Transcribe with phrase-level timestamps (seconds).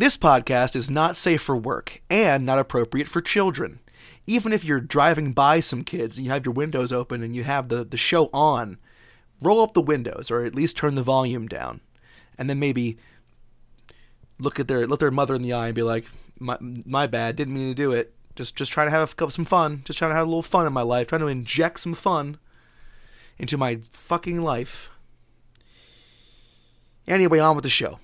[0.00, 3.80] This podcast is not safe for work and not appropriate for children.
[4.26, 7.44] Even if you're driving by some kids and you have your windows open and you
[7.44, 8.78] have the, the show on,
[9.42, 11.82] roll up the windows or at least turn the volume down.
[12.38, 12.96] And then maybe
[14.38, 16.06] look at their look their mother in the eye and be like,
[16.38, 18.14] "My my bad, didn't mean to do it.
[18.34, 19.82] Just just trying to have some fun.
[19.84, 21.08] Just trying to have a little fun in my life.
[21.08, 22.38] Trying to inject some fun
[23.36, 24.88] into my fucking life."
[27.06, 27.98] Anyway, on with the show.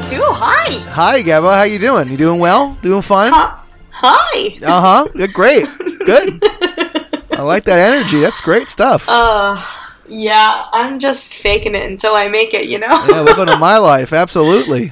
[0.00, 0.22] Hi, too.
[0.24, 0.78] Hi.
[0.92, 1.56] Hi, Gabba.
[1.56, 2.10] How you doing?
[2.10, 2.74] You doing well?
[2.80, 3.32] Doing fine?
[3.34, 3.54] Huh?
[3.90, 4.58] Hi.
[4.62, 5.08] Uh huh.
[5.14, 5.34] Good.
[5.34, 5.66] Great.
[5.78, 6.38] Good.
[7.32, 8.18] I like that energy.
[8.18, 9.04] That's great stuff.
[9.06, 9.62] Uh,
[10.08, 12.88] yeah, I'm just faking it until I make it, you know?
[13.10, 14.14] yeah, living in my life.
[14.14, 14.90] Absolutely.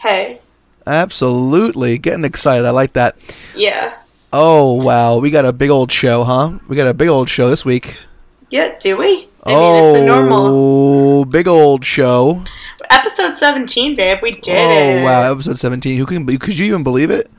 [0.00, 0.42] hey.
[0.86, 1.96] Absolutely.
[1.96, 2.66] Getting excited.
[2.66, 3.16] I like that.
[3.56, 3.98] Yeah.
[4.30, 6.58] Oh wow, we got a big old show, huh?
[6.68, 7.96] We got a big old show this week.
[8.50, 9.26] Yeah, do we?
[9.42, 11.24] I oh, mean, it's a normal.
[11.24, 12.44] big old show.
[12.90, 14.18] Episode 17, babe.
[14.22, 14.56] We did it.
[14.56, 15.04] oh it.
[15.04, 15.96] wow, episode seventeen.
[15.98, 16.26] Who can?
[16.38, 17.30] Could you even believe it?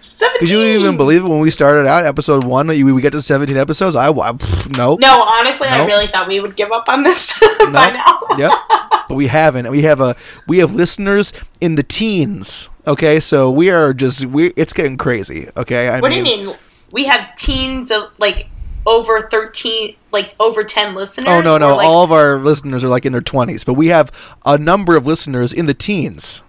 [0.00, 0.38] 17.
[0.38, 2.68] Could you even believe it when we started out episode one?
[2.68, 3.96] We, we get to seventeen episodes.
[3.96, 4.96] I, I pff, no.
[5.00, 7.38] No, honestly, I really thought we would give up on this
[7.72, 8.20] by now.
[8.38, 8.52] yep.
[9.08, 9.68] But we haven't.
[9.70, 10.14] We have a
[10.46, 12.70] we have listeners in the teens.
[12.86, 14.52] Okay, so we are just we.
[14.56, 15.50] It's getting crazy.
[15.56, 16.54] Okay, I What do you mean?
[16.92, 18.48] We have teens of, like,
[18.86, 21.26] over 13, like, over 10 listeners?
[21.28, 21.74] Oh no, no!
[21.76, 24.10] Like, All of our listeners are like in their twenties, but we have
[24.44, 26.42] a number of listeners in the teens.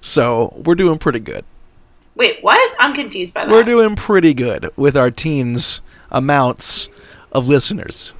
[0.00, 1.44] So we're doing pretty good.
[2.14, 2.74] Wait, what?
[2.80, 3.50] I'm confused by that.
[3.52, 6.88] We're doing pretty good with our teens amounts
[7.32, 8.14] of listeners.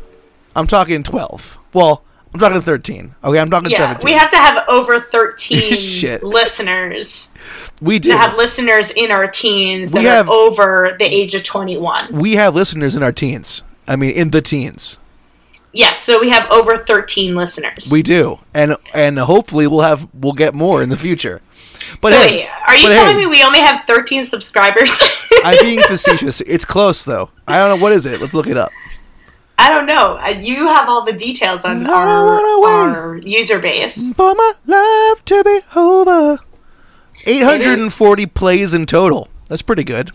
[0.55, 1.59] I'm talking twelve.
[1.73, 3.15] Well, I'm talking thirteen.
[3.25, 4.05] Okay, I'm talking yeah, seventeen.
[4.07, 7.35] we have to have over 13 listeners
[7.81, 8.11] we do.
[8.11, 12.13] to have listeners in our teens that We have- are over the age of 21.
[12.13, 13.63] we have listeners in our teens.
[13.89, 14.99] I mean, in the teens.
[15.73, 17.91] Yes, so we have over 13 listeners.
[17.93, 21.41] We do, and and hopefully we'll have we'll get more in the future.
[22.01, 25.01] But so hey, are you telling hey, me we only have 13 subscribers?
[25.45, 26.41] I'm being facetious.
[26.43, 27.31] It's close though.
[27.47, 28.21] I don't know what is it.
[28.21, 28.73] Let's look it up.
[29.59, 30.17] I don't know.
[30.21, 34.15] Uh, You have all the details on I our, our user base.
[34.15, 36.39] For my love to be over.
[37.27, 39.29] 840 plays in total.
[39.49, 40.13] That's pretty good.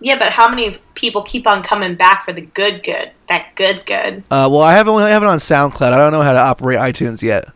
[0.00, 3.10] Yeah, but how many people keep on coming back for the good good?
[3.28, 4.18] That good good.
[4.30, 5.92] Uh, well, I haven't I have it on SoundCloud.
[5.92, 7.48] I don't know how to operate iTunes yet.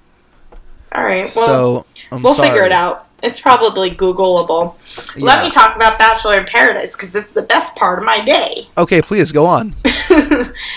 [0.92, 2.50] All right, well, so I'm we'll sorry.
[2.50, 3.08] figure it out.
[3.22, 4.74] It's probably Googleable.
[5.16, 8.68] Let me talk about Bachelor in Paradise because it's the best part of my day.
[8.76, 9.74] Okay, please go on.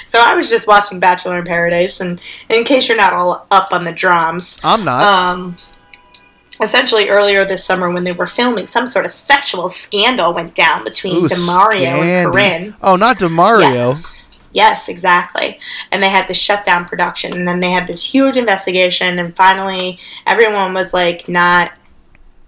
[0.06, 3.74] so I was just watching Bachelor in Paradise, and in case you're not all up
[3.74, 5.04] on the drums, I'm not.
[5.04, 5.58] um,
[6.62, 10.84] essentially earlier this summer when they were filming, some sort of sexual scandal went down
[10.84, 12.32] between Ooh, Demario and Scandy.
[12.32, 12.76] Corinne.
[12.82, 14.04] Oh, not Demario.
[14.54, 15.60] Yes, exactly.
[15.92, 19.36] And they had to shut down production, and then they had this huge investigation, and
[19.36, 21.74] finally everyone was like not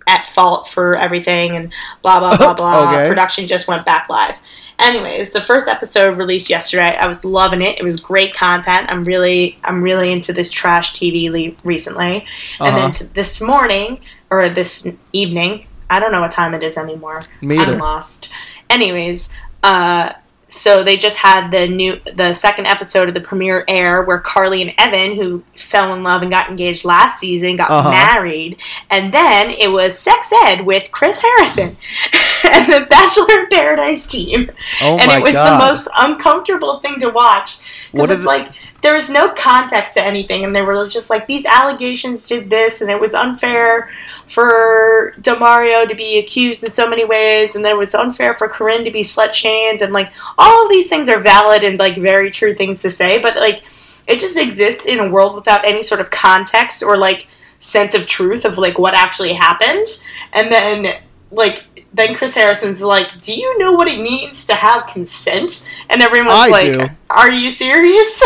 [0.08, 1.72] at fault for everything, and
[2.02, 2.90] blah blah blah blah.
[2.90, 3.08] Okay.
[3.08, 4.40] Production just went back live.
[4.79, 6.95] Anyways, the first episode released yesterday.
[6.97, 7.78] I was loving it.
[7.78, 8.88] It was great content.
[8.90, 12.25] I'm really, I'm really into this trash TV le- recently.
[12.62, 12.78] And Uh-huh.
[12.78, 17.23] then t- this morning or this evening, I don't know what time it is anymore.
[17.41, 17.73] Me either.
[17.73, 18.29] I'm lost.
[18.69, 20.13] Anyways, uh,
[20.49, 24.61] so they just had the new, the second episode of the premiere air where Carly
[24.61, 27.89] and Evan, who fell in love and got engaged last season, got Uh-huh.
[27.91, 31.69] married, and then it was sex ed with Chris Harrison
[32.43, 34.49] and the Bachelor in Paradise team
[34.81, 35.59] Oh and it was god.
[35.59, 37.57] the most uncomfortable thing to watch
[37.93, 38.49] because it's it- like
[38.81, 42.81] there was no context to anything and they were just like these allegations did this
[42.81, 43.90] and it was unfair
[44.28, 48.47] for Demario to be accused in so many ways and then it was unfair for
[48.47, 51.97] Corinne to be slut shamed and like all of these things are valid and like
[51.97, 53.63] very true things to say but like
[54.07, 57.28] it just exists in a world without any sort of context or like
[57.59, 59.85] sense of truth of like what actually happened
[60.34, 61.64] and then like
[61.94, 66.34] then Chris Harrison's like, "Do you know what it means to have consent?" And everyone's
[66.34, 66.86] I like, do.
[67.09, 68.24] "Are you serious?"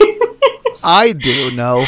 [0.84, 1.84] I do know.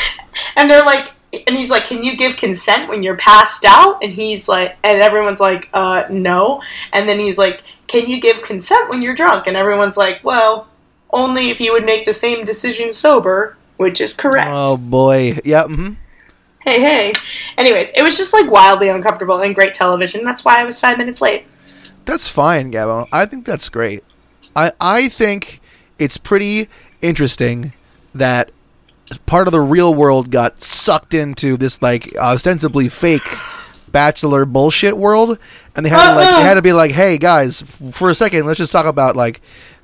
[0.57, 1.13] and they're like,
[1.47, 5.01] and he's like, "Can you give consent when you're passed out?" And he's like, and
[5.01, 6.63] everyone's like, "Uh, no."
[6.93, 10.69] And then he's like, "Can you give consent when you're drunk?" And everyone's like, "Well,
[11.13, 14.51] only if you would make the same decision sober." Which is correct.
[14.51, 15.39] Oh boy.
[15.45, 15.65] Yeah.
[15.65, 15.93] hmm
[16.69, 17.13] Hey, hey.
[17.57, 20.23] Anyways, it was just like wildly uncomfortable and great television.
[20.23, 21.47] That's why I was five minutes late.
[22.05, 23.09] That's fine, Gabo.
[23.11, 24.05] I think that's great.
[24.55, 25.61] I I think
[25.99, 26.69] it's pretty
[27.01, 27.73] interesting
[28.15, 28.51] that
[29.25, 33.23] part of the real world got sucked into this like ostensibly fake
[33.91, 35.39] bachelor bullshit world,
[35.75, 38.15] and they had to like they had to be like, hey guys, f- for a
[38.15, 39.41] second, let's just talk about like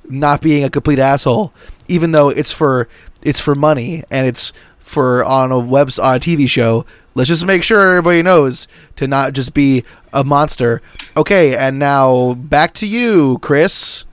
[0.07, 1.51] not being a complete asshole,
[1.87, 2.87] even though it's for
[3.23, 4.53] it's for money and it's
[4.85, 6.85] for on a web on a TV show.
[7.15, 8.67] Let's just make sure everybody knows
[8.97, 9.83] to not just be
[10.13, 10.81] a monster.
[11.17, 14.05] Okay, and now back to you, Chris.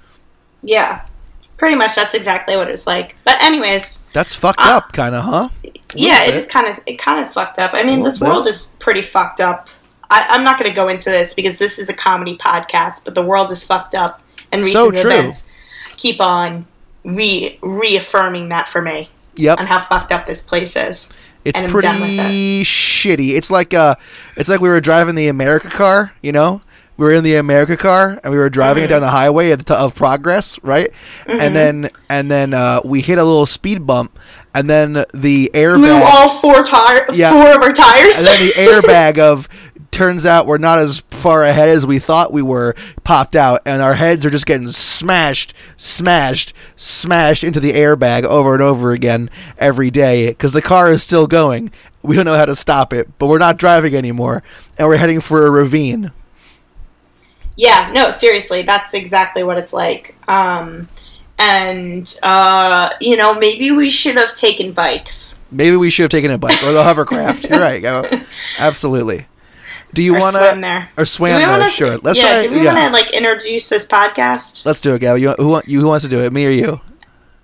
[0.62, 1.04] Yeah.
[1.58, 3.14] Pretty much that's exactly what it was like.
[3.24, 4.78] But anyways, That's fucked Ah.
[4.78, 5.48] up, kind of, huh?
[5.94, 6.34] yeah, it bit.
[6.36, 7.72] is kind of it kind of fucked up.
[7.74, 8.28] I mean, this bit.
[8.28, 9.68] world is pretty fucked up.
[10.10, 13.14] I, I'm not going to go into this because this is a comedy podcast, but
[13.14, 15.10] the world is fucked up, and So recent true.
[15.12, 15.44] events
[15.96, 16.66] keep on
[17.04, 19.58] re reaffirming that for me Yep.
[19.60, 21.14] and how fucked up this place is.
[21.44, 23.30] It's and I'm done with pretty shitty.
[23.34, 23.94] It's like uh
[24.36, 26.62] it's like we were driving the America car, you know?
[26.98, 28.92] We were in the America car and we were driving it Mm-hmm.
[28.92, 30.90] down the highway of, of progress, right?
[31.26, 34.16] And then and then uh, we hit a little speed bump
[34.54, 37.32] and then the Blew all four tire, Yeah.
[37.32, 38.18] four of our tires.
[38.18, 39.48] and then the airbag of
[39.92, 42.74] turns out we're not as far ahead as we thought we were
[43.04, 48.54] popped out and our heads are just getting smashed smashed smashed into the airbag over
[48.54, 51.70] and over again every day because the car is still going
[52.02, 54.42] we don't know how to stop it but we're not driving anymore
[54.78, 56.10] and we're heading for a ravine
[57.54, 60.16] Yeah, no, seriously, that's exactly what it's like.
[60.26, 60.88] Um,
[61.38, 66.30] and uh, you know, maybe we should have taken bikes maybe we should have taken
[66.30, 68.04] a bike or the hovercraft you're right Go.
[68.58, 69.26] absolutely
[69.94, 70.88] do you want swim to there.
[70.96, 71.04] or
[71.36, 73.86] we there wanna- sure let's yeah, try do we yeah want to like introduce this
[73.86, 74.64] podcast?
[74.66, 76.80] let's do it gal you, who, who wants to do it me or you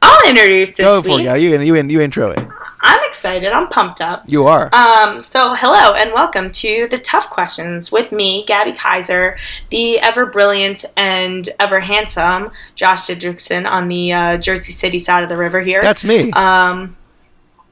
[0.01, 2.47] I'll introduce this go for it gal you, you, you intro it
[2.81, 3.51] I'm excited.
[3.53, 4.23] I'm pumped up.
[4.29, 9.37] you are Um, so hello and welcome to the tough questions with me, Gabby Kaiser,
[9.71, 15.29] the ever brilliant and ever handsome Josh Didrikson on the uh, Jersey City side of
[15.29, 15.81] the river here.
[15.83, 16.97] that's me Um,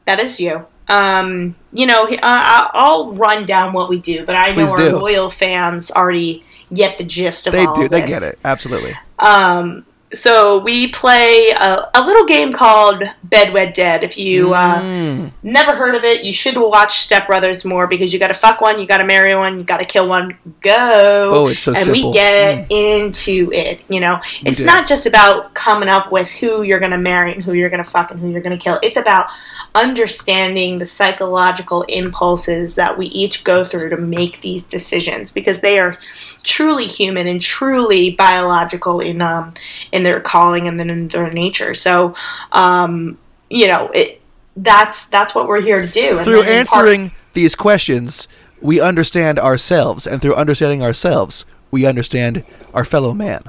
[0.07, 0.67] that is you.
[0.89, 4.73] Um, you know, uh, I- I'll run down what we do, but I know Please
[4.75, 4.99] our do.
[4.99, 7.83] loyal fans already get the gist of They all do.
[7.85, 8.11] of They this.
[8.21, 8.39] get it.
[8.45, 8.97] Absolutely.
[9.19, 9.85] Um,
[10.17, 14.03] so we play a, a little game called Bedwed Dead.
[14.03, 15.33] If you uh, Mm.
[15.43, 18.61] never heard of it, you should watch Step Brothers more because you got to fuck
[18.61, 20.37] one, you got to marry one, you got to kill one.
[20.61, 21.31] Go.
[21.33, 22.11] Oh, it's so and simple.
[22.11, 23.81] we get into it.
[23.89, 27.43] You know, it's not just about coming up with who you're going to marry and
[27.43, 28.79] who you're going to fuck and who you're going to kill.
[28.83, 29.29] It's about
[29.75, 35.79] understanding the psychological impulses that we each go through to make these decisions because they
[35.79, 35.99] are
[36.43, 39.53] truly human and truly biological in um
[39.93, 41.75] in their calling and then in their nature.
[41.75, 42.15] So,
[42.53, 43.19] um,
[43.51, 44.21] you know, it
[44.57, 46.17] that's that's what we're here to do.
[46.17, 48.29] And Through in part- answering these questions,
[48.61, 53.43] we understand ourselves, and through understanding ourselves, we understand our fellow man.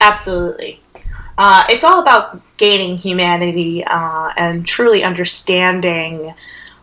[0.00, 0.80] Absolutely.
[1.36, 6.34] Uh, it's all about gaining humanity uh, and truly understanding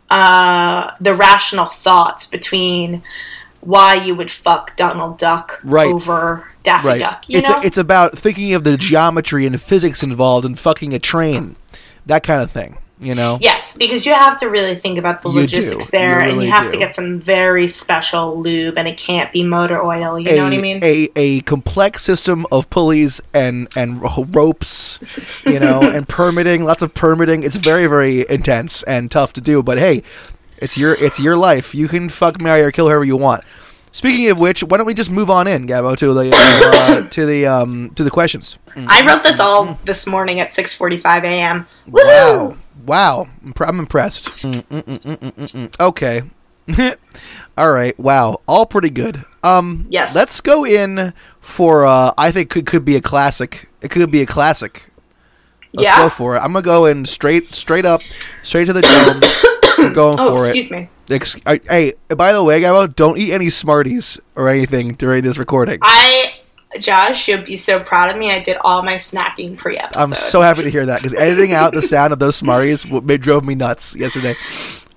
[0.10, 3.04] uh, the rational thoughts between
[3.68, 5.88] why you would fuck Donald Duck Right.
[5.88, 7.02] over Daffy Right.
[7.02, 7.26] Duck.
[7.28, 7.60] You it's know?
[7.64, 11.58] it's about thinking of the geometry and physics involved in fucking a train,
[12.06, 12.78] that kind of thing.
[13.00, 13.38] You know.
[13.42, 15.98] Yes, because you have to really think about the You logistics do.
[15.98, 16.72] there, You and you have do.
[16.72, 20.18] to get some very special lube, and it can't be motor oil.
[20.18, 20.80] You know what I mean?
[20.84, 24.02] a, a complex system of pulleys and and
[24.36, 24.98] ropes,
[25.46, 27.44] you know, and permitting, lots of permitting.
[27.44, 29.62] It's very very intense and tough to do.
[29.62, 30.02] But hey,
[30.58, 31.74] it's your it's your life.
[31.76, 33.44] You can fuck, marry, or kill whoever you want.
[33.92, 37.26] Speaking of which, why don't we just move on in, Gabo, to the uh, to
[37.26, 38.58] the um to the questions?
[38.76, 41.68] I wrote this all this morning at 6:45 a.m.
[41.88, 43.28] Wow, wow,
[43.62, 44.26] I'm, impressed.
[44.44, 45.80] Mm, mm, mm, mm, mm, mm, mm.
[45.80, 46.22] Okay,
[47.58, 47.98] all right.
[48.00, 49.24] Wow, all pretty good.
[49.44, 50.16] Um, Yes.
[50.16, 51.86] Let's go in for.
[51.86, 53.70] Uh, I think could could be a classic.
[53.82, 54.90] It could be a classic.
[55.74, 55.98] Let's Yeah.
[56.04, 56.40] go for it.
[56.40, 58.02] I'm gonna go in straight straight up,
[58.44, 59.22] straight to the dome.
[59.94, 60.56] Going Oh, for it.
[60.56, 60.90] excuse me.
[61.70, 65.80] Hey, by the way, Gabo, don't eat any Smarties or anything during this recording.
[65.82, 66.34] I,
[66.80, 68.30] Josh, you'll be so proud of me.
[68.32, 70.00] I did all my snacking pre-episode.
[70.00, 73.18] I'm so happy to hear that because editing out the sound of those Smarties w-
[73.18, 74.36] drove me nuts yesterday.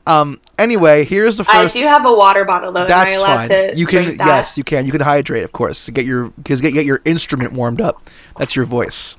[0.07, 0.41] Um.
[0.59, 1.77] Anyway, here's the first.
[1.77, 2.87] I do have a water bottle though.
[2.87, 3.79] That's Am I allowed fine.
[3.79, 4.87] You can yes, you can.
[4.87, 8.03] You can hydrate, of course, to get your because get get your instrument warmed up.
[8.37, 9.17] That's your voice.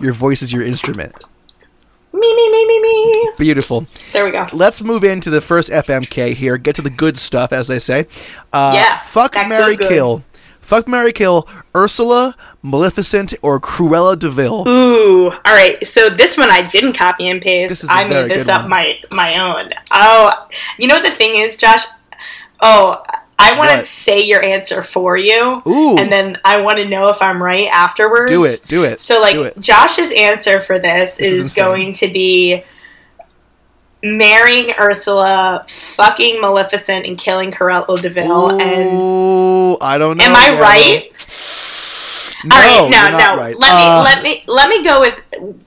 [0.00, 1.14] Your voice is your instrument.
[2.18, 3.30] Me, me, me, me, me.
[3.38, 3.86] Beautiful.
[4.12, 4.46] There we go.
[4.52, 6.58] Let's move into the first FMK here.
[6.58, 8.06] Get to the good stuff, as they say.
[8.52, 9.88] Uh, Yeah, Fuck, marry, good, good.
[9.88, 10.24] kill.
[10.60, 11.48] Fuck, marry, kill.
[11.74, 14.68] Ursula, Maleficent, or Cruella de Vil.
[14.68, 15.82] Ooh, all right.
[15.86, 17.70] So this one I didn't copy and paste.
[17.70, 18.70] This is a I very made this good up one.
[18.70, 19.70] my my own.
[19.90, 20.32] Oh,
[20.78, 21.84] you know what the thing is, Josh?
[22.60, 23.02] Oh,
[23.38, 25.96] I want to say your answer for you, Ooh.
[25.96, 28.30] and then I want to know if I'm right afterwards.
[28.30, 28.64] Do it.
[28.66, 28.98] Do it.
[28.98, 29.60] So, like, it.
[29.60, 32.64] Josh's answer for this, This is is, going to be
[34.02, 38.60] marrying Ursula, fucking Maleficent, and killing Cruella de Vil.
[38.60, 40.24] And I don't know.
[40.24, 41.17] am I right?
[42.44, 43.36] No, All right, no, no.
[43.36, 43.58] right.
[43.58, 45.22] Let Uh, me let me let me go with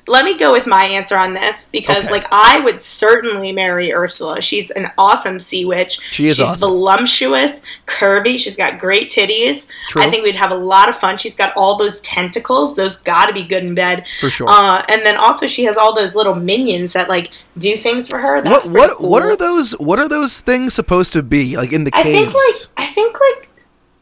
[0.08, 2.13] let me go with my answer on this because Okay.
[2.13, 4.42] like I would certainly marry Ursula.
[4.42, 6.00] She's an awesome sea witch.
[6.12, 6.60] She is She's awesome.
[6.70, 8.40] voluptuous, curvy.
[8.40, 9.68] She's got great titties.
[9.90, 10.01] True.
[10.01, 11.18] I think we'd have a lot of fun.
[11.18, 12.75] She's got all those tentacles.
[12.78, 14.06] Those got to be good in bed.
[14.22, 14.48] For sure.
[14.50, 18.18] Uh, and then also she has all those little minions that like do things for
[18.20, 18.42] her.
[18.42, 21.74] That's what what pretty what are those what are those things supposed to be like
[21.74, 22.32] in the I caves?
[22.32, 23.50] think like I think like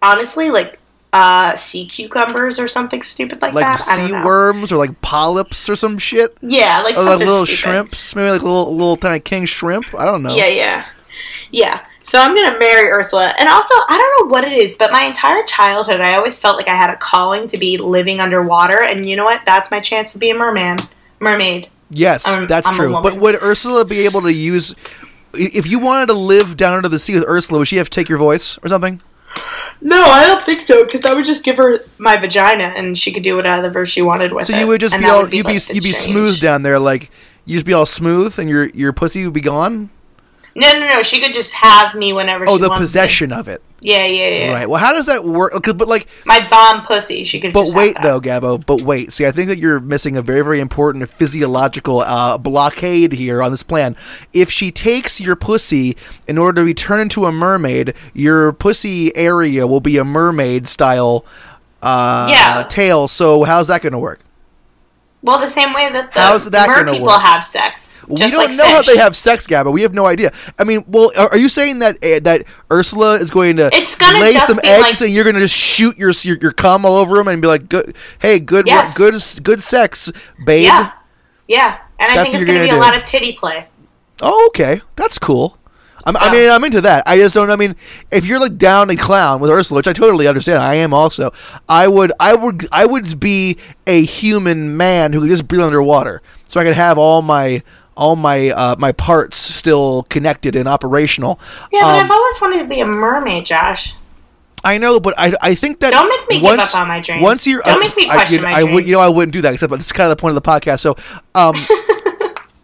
[0.01, 0.78] honestly like
[1.11, 3.77] uh sea cucumbers or something stupid like, like that.
[3.81, 6.37] Sea worms or like polyps or some shit?
[6.41, 7.57] Yeah, like Or like something little stupid.
[7.59, 9.85] shrimps, maybe like little little tiny king shrimp.
[9.97, 10.35] I don't know.
[10.35, 10.85] Yeah, yeah,
[11.51, 11.85] yeah.
[12.03, 15.03] So I'm gonna marry Ursula, and also I don't know what it is, but my
[15.03, 19.07] entire childhood I always felt like I had a calling to be living underwater, and
[19.07, 19.41] you know what?
[19.45, 20.77] That's my chance to be a merman,
[21.19, 21.69] mermaid.
[21.91, 22.99] Yes, I'm- that's I'm true.
[23.01, 24.75] But would Ursula be able to use?
[25.33, 27.95] If you wanted to live down under the sea with Ursula, would she have to
[27.95, 29.01] take your voice or something?
[29.81, 33.13] No, I don't think so, because I would just give her my vagina, and she
[33.13, 34.53] could do whatever she wanted with it.
[34.53, 36.03] So you would just be all would you'd be like, the you'd be change.
[36.03, 37.11] smooth down there, like
[37.45, 39.89] you just be all smooth, and your your pussy would be gone.
[40.55, 41.01] No, no, no.
[41.03, 42.45] She could just have me whenever.
[42.47, 42.83] Oh, she the wants me.
[42.83, 44.51] possession of it, Yeah, yeah, yeah.
[44.51, 44.69] right?
[44.69, 45.53] Well, how does that work?
[45.63, 47.23] But like, My bomb pussy.
[47.23, 47.53] She could.
[47.53, 48.65] But wait, though, Gabo.
[48.65, 49.13] But wait.
[49.13, 53.51] See, I think that you're missing a very, very important physiological uh, blockade here on
[53.51, 53.95] this plan.
[54.33, 59.15] If she takes your pussy in order to be turned into a mermaid, your pussy
[59.15, 61.25] area will be a mermaid style
[61.81, 62.63] uh, Yeah.
[62.63, 63.07] tail.
[63.07, 64.19] So how's that going to work?
[65.21, 67.19] Well, the same way that the How's that mer people work?
[67.21, 68.05] have sex.
[68.07, 69.69] we don't like know how they have sex, Gabo.
[69.71, 70.31] We have no idea.
[70.57, 73.97] I mean, well, are, are you saying that uh, that Ursula is going to It's
[73.97, 76.85] gonna lay some eggs like- and you're going to just shoot your, your your cum
[76.85, 78.97] all over them and be like, good, hey, good, Yes.
[78.97, 80.09] good, good sex,
[80.45, 80.63] babe.
[80.63, 80.93] Yeah,
[81.49, 83.67] yeah, and I That's think it's going to be gonna a lot of titty play.
[84.21, 85.57] Oh, okay, that's cool.
[86.05, 87.03] I'm, I mean, I'm into that.
[87.07, 87.49] I just don't.
[87.49, 87.75] I mean,
[88.11, 91.31] if you're like down and clown with Ursula, which I totally understand, I am also.
[91.67, 96.21] I would, I would, I would be a human man who could just breathe underwater,
[96.47, 97.63] so I could have all my
[97.97, 101.39] all my uh, my parts still connected and operational.
[101.71, 103.95] Yeah, but Um, I've always wanted to be a mermaid, Josh.
[104.63, 106.99] I know, but I, I think that Don't make me give once, up on my
[106.99, 107.23] dreams.
[107.23, 108.99] Once you're, Don't uh, make me I- question you, my I would, you know.
[109.01, 109.53] I wouldn't do that.
[109.53, 110.79] Except that's kind of the point of the podcast.
[110.81, 110.97] So,
[111.33, 111.55] um,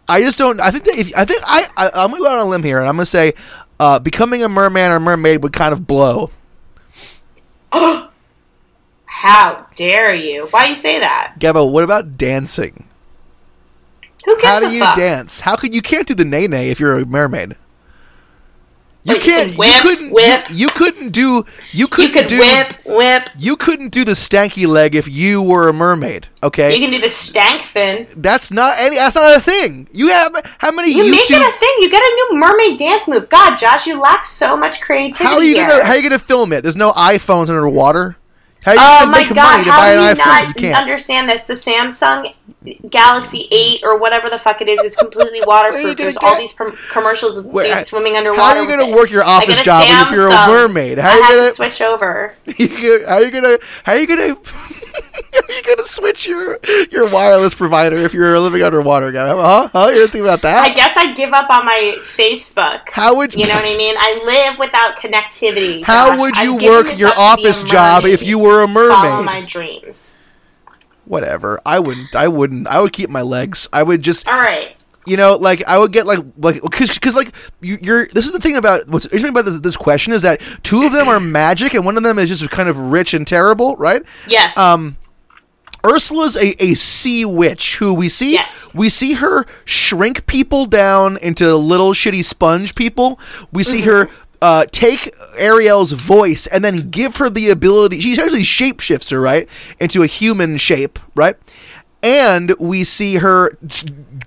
[0.08, 0.60] I just don't.
[0.60, 2.62] I think that if I think I, I I'm gonna go out on a limb
[2.62, 3.34] here, and I'm gonna say,
[3.80, 6.30] uh, becoming a merman or mermaid would kind of blow.
[7.72, 10.46] How dare you?
[10.50, 11.34] Why you say that?
[11.38, 12.84] Gabo, what about dancing?
[14.24, 14.96] Who gives How do you fuck?
[14.96, 15.40] dance?
[15.40, 17.56] How could you can't do the nay nay if you're a mermaid?
[19.14, 19.50] You can't.
[19.50, 20.12] can whip, you couldn't.
[20.12, 20.46] whip.
[20.50, 21.44] You, you couldn't do.
[21.72, 22.38] You You couldn't could do.
[22.38, 23.28] whip, whip.
[23.38, 26.28] You couldn't do the stanky leg if you were a mermaid.
[26.42, 26.74] Okay.
[26.74, 28.06] You can do the stank fin.
[28.16, 28.96] That's not any.
[28.96, 29.88] That's not a thing.
[29.92, 31.74] You have how many You make it a thing.
[31.80, 33.28] You get a new mermaid dance move.
[33.28, 35.24] God, Josh, you lack so much creativity.
[35.24, 35.66] How are you here.
[35.66, 36.62] gonna How are you gonna film it?
[36.62, 38.16] There's no iPhones underwater.
[38.62, 40.14] How are you Oh gonna my make god, money to how buy do an you
[40.16, 40.16] iPhone?
[40.16, 40.76] not you can't.
[40.76, 41.44] understand this?
[41.44, 42.34] The Samsung
[42.90, 45.96] Galaxy 8 or whatever the fuck it is is completely waterproof.
[45.96, 48.42] There's all these prom- commercials of Wait, dudes swimming underwater.
[48.42, 50.98] How are you gonna work your office job if you're a mermaid?
[50.98, 51.48] How are you gonna?
[51.48, 52.34] to switch over.
[52.58, 53.58] you how are you gonna?
[53.84, 54.34] How are you gonna?
[54.34, 56.58] Are you gonna switch your
[56.90, 59.28] your wireless provider if you're living underwater, guy?
[59.28, 59.68] Huh?
[59.72, 59.88] Huh?
[59.94, 60.58] You think about that?
[60.70, 62.88] I guess I'd give up on my Facebook.
[62.90, 63.94] how would You You know what I mean?
[63.98, 65.84] I live without connectivity.
[65.84, 66.20] How Josh.
[66.20, 68.68] would I've you work your up to be a office job if you were a
[68.68, 68.96] mermaid?
[68.96, 70.20] follow my dreams?
[71.06, 71.60] Whatever.
[71.64, 72.14] I wouldn't.
[72.14, 72.68] I wouldn't.
[72.68, 73.68] I would keep my legs.
[73.72, 74.28] I would just.
[74.28, 74.76] All right.
[75.06, 78.32] you know like i would get like like because cause, like you, you're this is
[78.32, 81.20] the thing about what's interesting about this, this question is that two of them are
[81.40, 84.58] magic and one of them is just kind of rich and terrible right Yes.
[84.58, 84.96] um
[85.84, 88.74] Ursula's a, a sea witch who we see Yes.
[88.74, 93.20] we see her shrink people down into little shitty sponge people.
[93.52, 94.08] We see her
[94.46, 98.00] uh, take Ariel's voice and then give her the ability.
[98.00, 99.48] She actually shapeshifts her right
[99.80, 101.34] into a human shape, right?
[102.02, 103.50] And we see her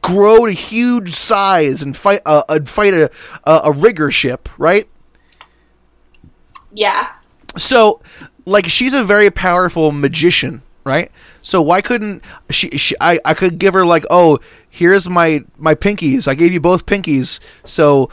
[0.02, 3.10] grow to huge size and fight uh, uh, fight a,
[3.46, 4.88] a a rigger ship, right?
[6.74, 7.14] yeah.
[7.58, 8.02] so
[8.46, 11.12] like she's a very powerful magician right
[11.42, 15.76] so why couldn't she, she I, I could give her like oh here's my my
[15.76, 18.10] pinkies i gave you both pinkies so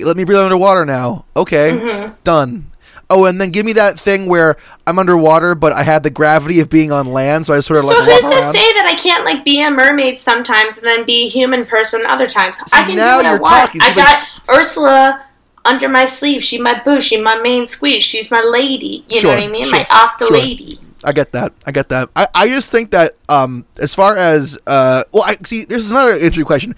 [0.00, 2.14] let me breathe underwater now okay Mm-hmm.
[2.24, 2.70] done
[3.08, 4.56] oh and then give me that thing where
[4.86, 7.84] i'm underwater but i had the gravity of being on land so i sort of
[7.86, 7.96] like.
[7.96, 11.04] So who's to around say that I can't like be a mermaid sometimes and then
[11.06, 12.58] be a human person other times?
[12.72, 13.44] I can do what I want.
[13.66, 13.80] talking.
[13.82, 14.26] I So got
[14.58, 15.26] Ursula
[15.64, 16.42] under my sleeve.
[16.42, 17.00] She my boo.
[17.00, 18.02] She my main squeeze.
[18.02, 19.04] She's my lady.
[19.08, 19.64] You Sure, know what I mean?
[19.64, 20.32] sure, my octa sure.
[20.36, 20.78] lady.
[21.02, 21.52] I get that.
[21.66, 22.10] I get that.
[22.14, 25.90] I, I just think that um as far as uh well I see this is
[25.90, 26.74] another interesting question.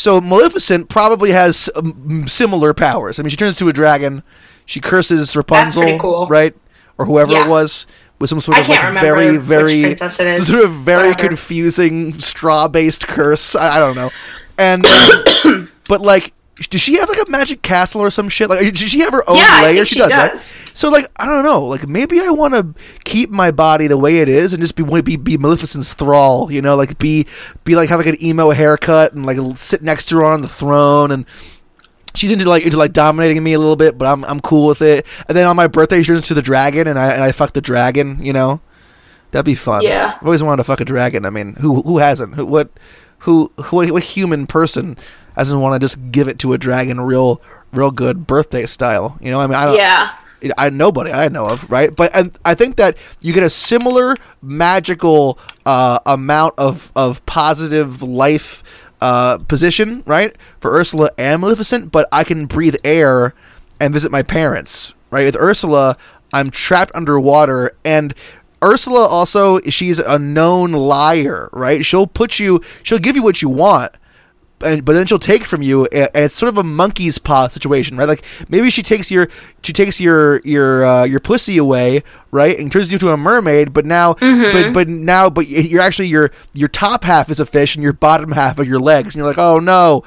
[0.00, 3.18] So Maleficent probably has um, similar powers.
[3.18, 4.22] I mean, she turns into a dragon.
[4.66, 6.26] She curses Rapunzel, pretty cool.
[6.28, 6.54] right,
[6.98, 7.46] or whoever Yeah.
[7.46, 7.86] it was,
[8.18, 10.36] with some sort I of like very, very, princess it is.
[10.36, 11.28] some sort of very Whatever.
[11.28, 13.54] confusing straw-based curse.
[13.56, 14.10] I, I don't know,
[14.58, 14.84] and
[15.88, 16.32] but like.
[16.68, 18.50] Does she have like a magic castle or some shit?
[18.50, 19.74] Like, does she have her own Yeah, lair?
[19.76, 20.10] think she right?
[20.10, 20.60] does.
[20.74, 21.64] So, like, I don't know.
[21.64, 22.74] Like, maybe I want to
[23.04, 26.52] keep my body the way it is and just be be be Maleficent's thrall.
[26.52, 27.26] You know, like be
[27.64, 30.48] be like have like an emo haircut and like sit next to her on the
[30.48, 31.24] throne and
[32.14, 34.82] she's into like into like dominating me a little bit, but I'm I'm cool with
[34.82, 35.06] it.
[35.28, 37.52] And then on my birthday, she turns to the dragon, and I and I fuck
[37.54, 38.22] the dragon.
[38.22, 38.60] You know,
[39.30, 39.82] that'd be fun.
[39.82, 40.16] Yeah.
[40.20, 41.24] I've always wanted to fuck a dragon.
[41.24, 42.34] I mean, who who hasn't?
[42.34, 42.70] Who what
[43.20, 44.96] who who what human person
[45.34, 47.40] hasn't want to just give it to a dragon real
[47.72, 49.18] real good birthday style?
[49.20, 49.76] You know, I mean, I don't.
[49.76, 50.14] Yeah.
[50.56, 51.94] I nobody I know of, right?
[51.94, 58.02] But and I think that you get a similar magical uh, amount of of positive
[58.02, 58.62] life
[59.00, 61.92] uh, position, right, for Ursula and Maleficent.
[61.92, 63.34] But I can breathe air
[63.80, 65.24] and visit my parents, right?
[65.24, 65.96] With Ursula,
[66.32, 68.14] I'm trapped underwater and.
[68.62, 71.82] Ursula also she's a known liar, right?
[71.82, 73.94] She'll put you she'll give you what you want,
[74.62, 77.96] and, but then she'll take from you and it's sort of a monkey's paw situation
[77.96, 78.08] right?
[78.08, 79.28] Like maybe she takes your
[79.62, 83.72] she takes your your uh, your pussy away right and turns you into a mermaid
[83.72, 87.74] but now but but now but you're actually your your top half is a fish
[87.74, 90.04] and your bottom half are your legs and you're like oh no.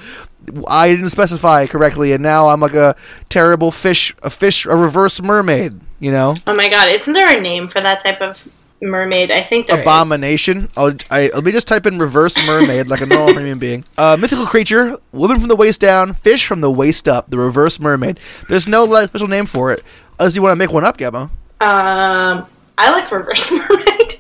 [0.68, 2.98] I didn't specify correctly and now I'm like a
[3.30, 6.36] terrible fish a fish a reverse mermaid you know?
[6.46, 8.46] Oh my god, isn't there a name for that type of
[8.90, 9.32] mermaid?
[9.32, 9.82] I think there is.
[9.82, 10.70] abomination.
[10.78, 13.84] I'll, I, let me just type in reverse mermaid like a normal human being.
[13.98, 17.80] Uh, mythical creature, woman from the waist down, fish from the waist up, the reverse
[17.80, 18.20] mermaid.
[18.50, 19.84] There's no like, special name for it.
[20.20, 21.30] Unless you want to make one up, Gabbo.
[21.62, 22.46] Um,
[22.78, 24.20] I like reverse mermaid.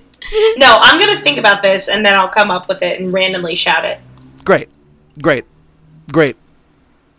[0.57, 3.55] no, I'm gonna think about this and then I'll come up with it and randomly
[3.55, 3.99] shout it.
[4.43, 4.69] Great.
[5.21, 5.45] Great.
[6.11, 6.35] Great.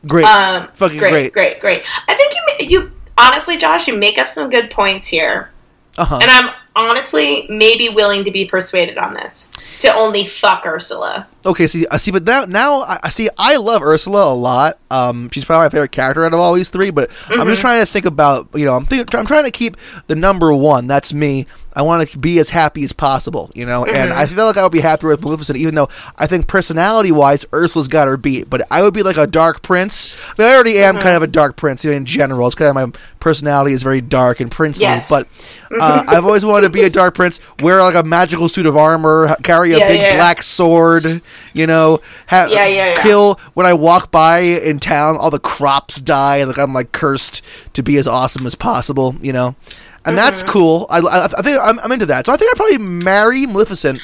[0.08, 0.24] Great.
[0.24, 1.32] Um, Fucking great, great.
[1.32, 1.82] great, great.
[2.08, 5.50] I think you you honestly, Josh, you make up some good points here,
[5.96, 6.18] Uh-huh.
[6.20, 11.26] and I'm honestly maybe willing to be persuaded on this to only fuck Ursula.
[11.46, 13.28] Okay, see, I see, but now, now I see.
[13.36, 14.78] I love Ursula a lot.
[14.90, 16.90] Um, she's probably my favorite character out of all these three.
[16.90, 17.60] But I'm just mm-hmm.
[17.60, 20.86] trying to think about, you know, I'm think, I'm trying to keep the number one.
[20.86, 21.46] That's me.
[21.76, 23.84] I want to be as happy as possible, you know.
[23.84, 24.18] And mm-hmm.
[24.18, 27.88] I feel like I would be happier with Maleficent, even though I think personality-wise, Ursula's
[27.88, 28.48] got her beat.
[28.48, 30.16] But I would be like a dark prince.
[30.38, 31.16] I, mean, I already am kind mm-hmm.
[31.16, 32.46] of a dark prince, you know, in general.
[32.46, 34.82] It's kind of my personality is very dark and princely.
[34.82, 35.10] Yes.
[35.10, 35.28] But
[35.78, 38.76] uh, I've always wanted to be a dark prince, wear like a magical suit of
[38.76, 40.16] armor, carry a Yeah, big yeah.
[40.16, 41.22] black sword,
[41.52, 43.02] you know, ha- Yeah, yeah, yeah.
[43.02, 47.42] kill when I walk by in town, all the crops die, like I'm like cursed
[47.74, 49.54] to be as awesome as possible, you know,
[50.04, 50.52] and that's Mm-hmm.
[50.52, 50.86] cool.
[50.90, 54.00] I, I, I think I'm, I'm into that, so I think I'd probably marry Maleficent.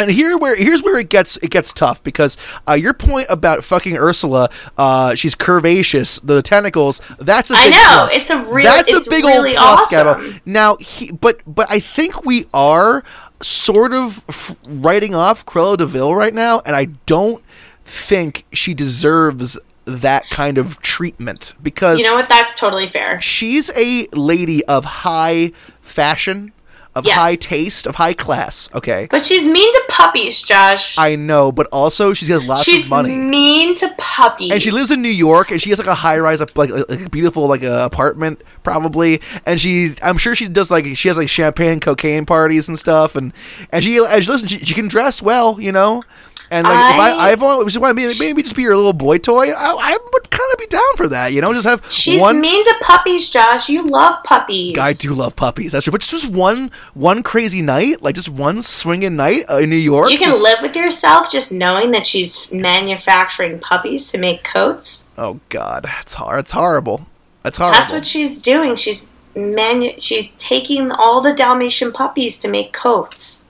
[0.00, 2.36] And here where here's where it gets it gets tough because
[2.68, 7.00] uh, your point about fucking Ursula, uh, she's curvaceous, the tentacles.
[7.18, 8.16] That's a big I know, plus.
[8.16, 10.06] it's a real- that's it's a big really old plus, awesome.
[10.32, 10.40] Gabbo.
[10.46, 13.02] Now, he, but but I think we are
[13.42, 17.42] sort of f- writing off Cruella de Vil right now, and I don't
[17.84, 22.28] think she deserves that kind of treatment because You know what?
[22.28, 23.20] That's totally fair.
[23.20, 26.52] she's a lady of high fashion,
[26.94, 27.16] of Yes.
[27.18, 28.68] high taste, of high class.
[28.74, 30.98] Okay, But she's mean to puppies, Josh.
[30.98, 33.10] I know, but also she has lots she's of money.
[33.10, 34.50] She's mean to puppies.
[34.52, 37.00] and she lives in New York, and she has like a high rise, like, like
[37.00, 39.20] a beautiful like uh, apartment probably.
[39.46, 42.78] And she's, I'm sure she does like she has like champagne and cocaine parties and
[42.78, 43.14] stuff.
[43.16, 43.32] And
[43.72, 46.02] and she, and she listen, she, she can dress well, you know.
[46.52, 48.92] And like if I, I- I've only just want maybe, maybe just be your little
[48.92, 51.52] boy toy, I, I would kind of be down for that, you know.
[51.52, 52.40] Just have She's one.
[52.40, 53.68] mean to puppies, Josh.
[53.68, 54.76] You love puppies.
[54.76, 55.72] I do love puppies.
[55.72, 59.70] That's true, but just one one crazy night, like just one swinging night uh, in
[59.70, 60.10] New York.
[60.10, 65.10] You can just- live with yourself just knowing that she's manufacturing puppies to make coats.
[65.16, 66.40] Oh God, that's hard.
[66.40, 67.06] It's horrible.
[67.44, 67.78] That's horrible.
[67.78, 68.74] That's what she's doing.
[68.76, 73.46] She's manu- she's taking all the Dalmatian puppies to make coats.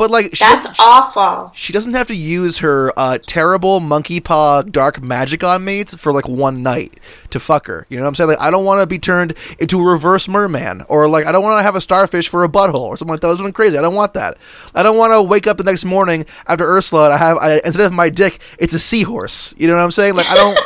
[0.00, 1.52] But like she That's awful.
[1.54, 6.10] she doesn't have to use her uh, terrible monkey paw dark magic on me for
[6.10, 7.84] like one night to fuck her.
[7.90, 8.30] You know what I'm saying?
[8.30, 11.42] Like I don't want to be turned into a reverse merman or like I don't
[11.42, 13.26] want to have a starfish for a butthole or something like that.
[13.26, 13.76] That's something crazy.
[13.76, 14.38] I don't want that.
[14.74, 17.60] I don't want to wake up the next morning after Ursula and I have I,
[17.62, 19.54] instead of my dick, it's a seahorse.
[19.58, 20.14] You know what I'm saying?
[20.14, 20.58] Like I don't.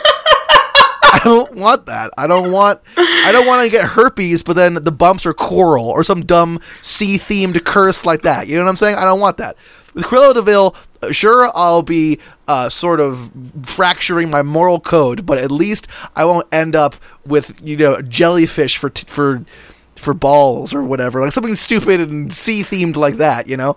[1.15, 2.11] I don't want that.
[2.19, 2.81] I don't want.
[2.97, 6.59] I don't want to get herpes, but then the bumps are coral or some dumb
[6.83, 8.49] sea themed curse like that.
[8.49, 8.97] You know what I'm saying?
[8.97, 9.57] I don't want that.
[9.95, 13.31] With Cruella de Vil, uh, sure, I'll be uh, sort of
[13.63, 18.77] fracturing my moral code, but at least I won't end up with you know jellyfish
[18.77, 19.45] for t- for
[19.95, 23.47] for balls or whatever, like something stupid and sea themed like that.
[23.47, 23.77] You know,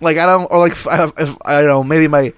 [0.00, 2.32] like I don't or like if, if, I don't know maybe my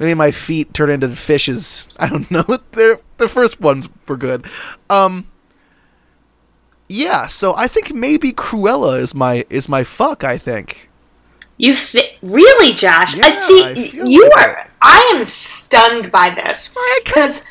[0.00, 1.86] Maybe my feet turn into fishes.
[1.98, 2.44] I don't know.
[2.72, 4.46] They're, the first ones were good.
[4.88, 5.28] Um,
[6.88, 10.24] yeah, so I think maybe Cruella is my is my fuck.
[10.24, 10.90] I think.
[11.58, 13.16] You fi- really, Josh?
[13.16, 13.84] Yeah, I I see.
[13.92, 14.70] feel You like are.
[14.82, 17.44] I am stunned by this I because.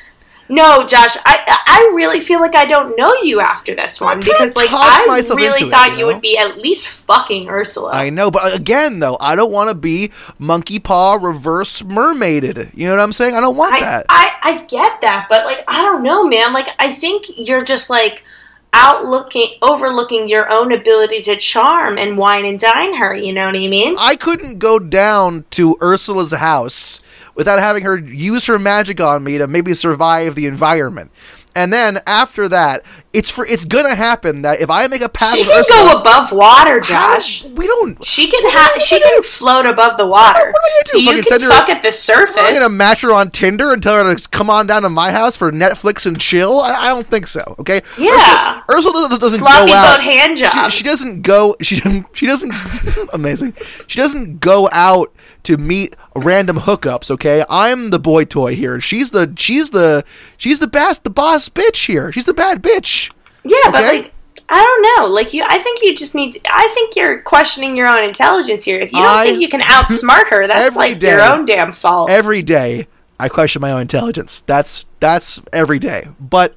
[0.49, 4.55] No, Josh, I I really feel like I don't know you after this one because
[4.55, 7.91] like I really into it, thought you you, would be at least fucking Ursula.
[7.93, 12.71] I know, but uh, again, though, I don't want to be monkey paw reverse mermaided.
[12.73, 13.35] You know what I'm saying?
[13.35, 14.05] I don't want I, that.
[14.09, 16.51] I I get that, but like I don't know, man.
[16.51, 18.25] Like I think you're just like
[18.73, 23.15] outlooking, overlooking your own ability to charm and wine and dine her.
[23.15, 23.95] You know what I mean?
[23.99, 27.01] I couldn't go down to Ursula's house
[27.39, 31.09] without having her use her magic on me to maybe survive the environment.
[31.55, 35.35] And then after that, it's for it's gonna happen that if I make a pact
[35.35, 37.43] She can Ursula, go above water, how- Josh.
[37.45, 38.05] we don't.
[38.05, 38.79] She can have.
[38.79, 40.37] She can float above the water.
[40.39, 40.89] What am I gonna do?
[40.91, 42.37] So you can send her- fuck at the surface.
[42.37, 45.11] I'm gonna match her on Tinder and tell her to come on down to my
[45.11, 46.59] house for Netflix and chill.
[46.59, 47.55] I, I don't think so.
[47.57, 47.81] Okay.
[47.97, 48.61] Yeah.
[48.69, 49.97] Ursula, Ursula doesn't Sloppy go out.
[49.97, 51.55] boat hand She, she doesn't go.
[51.63, 51.77] She
[52.13, 52.53] she doesn't.
[53.13, 53.55] amazing.
[53.87, 55.11] She doesn't go out
[55.43, 57.09] to meet random hookups.
[57.11, 58.79] Okay, I'm the boy toy here.
[58.79, 60.03] She's the she's the
[60.37, 62.11] she's the best the boss bitch here.
[62.11, 63.11] She's the bad bitch.
[63.43, 64.13] Yeah, but like.
[64.51, 65.13] I don't know.
[65.13, 66.33] Like you, I think you just need.
[66.33, 68.79] To, I think you're questioning your own intelligence here.
[68.79, 71.11] If you don't I- think you can outsmart her, that's like day.
[71.11, 72.09] your own damn fault.
[72.09, 72.87] Every day,
[73.19, 74.41] I question my own intelligence.
[74.41, 76.07] That's that's every day.
[76.19, 76.55] But.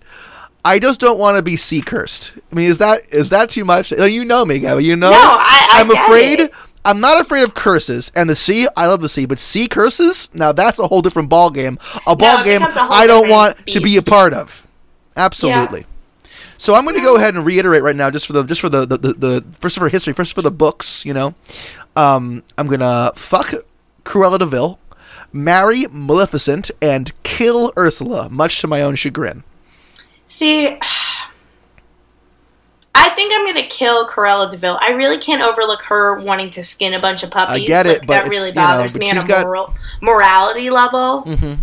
[0.65, 2.39] I just don't want to be sea cursed.
[2.53, 3.91] I mean, is that is that too much?
[3.91, 4.85] You know me, Gabby.
[4.85, 5.11] You know.
[5.11, 6.41] No, I- get afraid.
[6.41, 6.55] it.
[6.85, 8.11] I'm not afraid of curses.
[8.15, 11.29] And the sea, I love the sea, but sea curses, now that's a whole different
[11.29, 11.79] ball game.
[12.07, 14.67] A ball it game I don't want to be a part of.
[15.17, 15.87] Absolutely.
[16.57, 18.69] So I'm going to go ahead and reiterate right now, just for the just for
[18.69, 21.05] the the, the, the first for history, first for the books.
[21.05, 21.35] You know,
[21.97, 23.53] um, I'm gonna fuck
[24.05, 24.79] Cruella de Vil,
[25.33, 29.43] marry Maleficent, and kill Ursula, much to my own chagrin.
[30.29, 30.79] See,
[32.95, 34.79] I think I'm gonna kill Cruella de Vil.
[34.81, 37.63] I really can't overlook her wanting to skin a bunch of puppies.
[37.63, 39.75] I get it, Like, but that really you know, bothers me on a got- moral
[40.03, 41.23] morality level.
[41.25, 41.55] Mm-hmm.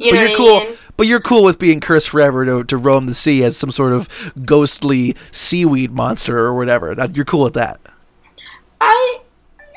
[0.00, 0.56] You but you're cool.
[0.58, 0.76] I mean?
[0.96, 3.92] But you're cool with being cursed forever to, to roam the sea as some sort
[3.92, 4.08] of
[4.44, 6.94] ghostly seaweed monster or whatever.
[7.12, 7.80] You're cool with that.
[8.80, 9.20] I,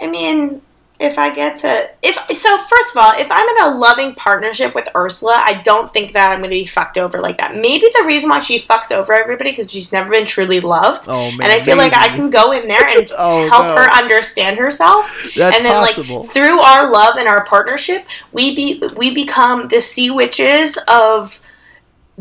[0.01, 0.61] I mean,
[1.01, 4.75] if I get to, if so, first of all, if I'm in a loving partnership
[4.75, 7.55] with Ursula, I don't think that I'm going to be fucked over like that.
[7.55, 11.31] Maybe the reason why she fucks over everybody because she's never been truly loved, Oh,
[11.31, 13.75] man, and I feel like I can go in there and Oh, help no.
[13.75, 15.31] her understand herself.
[15.35, 16.21] That's and then, possible.
[16.21, 21.41] like through our love and our partnership, we be we become the sea witches of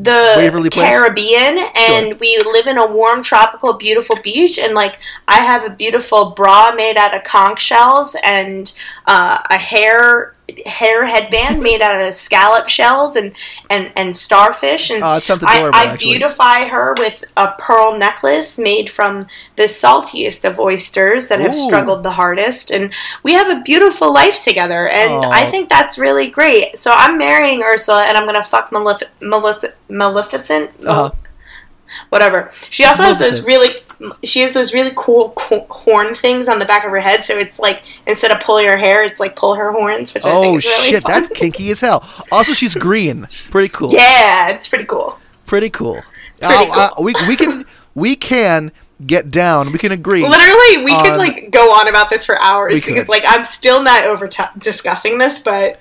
[0.02, 0.88] the Waverly Place?
[0.88, 2.16] Caribbean, and Sure.
[2.20, 4.58] we live in a warm, tropical, beautiful beach.
[4.58, 8.72] And like, I have a beautiful bra made out of conch shells and
[9.06, 10.34] uh, a hair
[10.66, 13.32] hair headband made out of scallop shells and
[13.68, 14.90] and and starfish.
[14.90, 16.10] And Oh, sounds I, adorable, I actually.
[16.12, 22.02] beautify her with a pearl necklace made from the saltiest of oysters that have struggled
[22.02, 22.70] the hardest.
[22.70, 24.88] And we have a beautiful life together.
[24.88, 25.30] And Aw.
[25.30, 26.76] I think that's really great.
[26.76, 30.70] So I'm marrying Ursula and I'm to fuck Malef- Malef- Maleficent.
[30.86, 31.10] Uh-huh.
[32.10, 32.50] Whatever.
[32.70, 33.46] She also has Maleficent.
[33.46, 33.68] really.
[34.24, 37.36] She has those really cool co- horn things on the back of her head, so
[37.36, 40.42] it's like instead of pull your hair, it's like pull her horns, which I Oh
[40.42, 41.12] think is really shit, fun.
[41.12, 42.08] that's kinky as hell.
[42.32, 43.26] Also, she's green.
[43.50, 43.90] Pretty cool.
[43.92, 45.18] yeah, it's pretty cool.
[45.46, 46.00] Pretty cool.
[46.40, 48.72] Pretty Uh, uh, we we can we can
[49.06, 49.70] get down.
[49.72, 50.26] We can agree.
[50.26, 52.94] Literally, we on- could like go on about this for hours could.
[52.94, 55.78] because like I'm still not over t- discussing this, but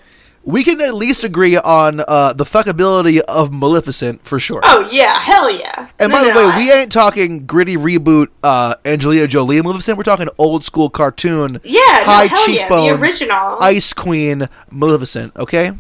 [0.50, 4.62] We can at least agree on uh, the fuckability of Maleficent for sure.
[4.64, 5.90] oh yeah, hell yeah.
[6.00, 9.62] And No, by the no, way, I- we ain't talking gritty reboot uh, Angelina Jolie
[9.62, 9.96] Maleficent.
[9.96, 14.50] We're talking old school cartoon, yeah, high no, hell cheekbones, yeah, the original, Ice Queen
[14.72, 15.36] Maleficent.
[15.38, 15.72] Okay.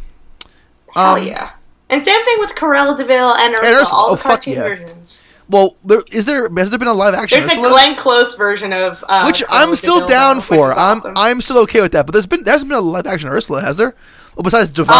[0.93, 1.53] hell um, yeah.
[1.89, 4.61] And same thing with Cruella de Vil and Ursula, Ursula, all oh, the cartoon yeah.
[4.61, 5.25] versions.
[5.49, 7.69] Well, there is there has there been a live action There's Ursula?
[7.69, 10.71] a Glenn Close version of uh, which Cruella I'm still de Vil, down for.
[10.73, 11.13] I'm awesome.
[11.17, 12.05] I'm still okay with that.
[12.05, 13.95] But there's been there hasn't been a live action Ursula, has there?
[14.35, 14.95] Well, besides Divine.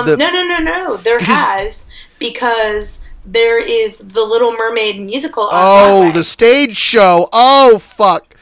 [0.00, 0.96] Um, the, the, no, no, no, no.
[0.96, 1.86] There Because- has
[2.18, 5.48] because there is the Little Mermaid musical.
[5.52, 6.18] Oh, Broadway.
[6.18, 7.28] the stage show.
[7.32, 8.34] Oh fuck.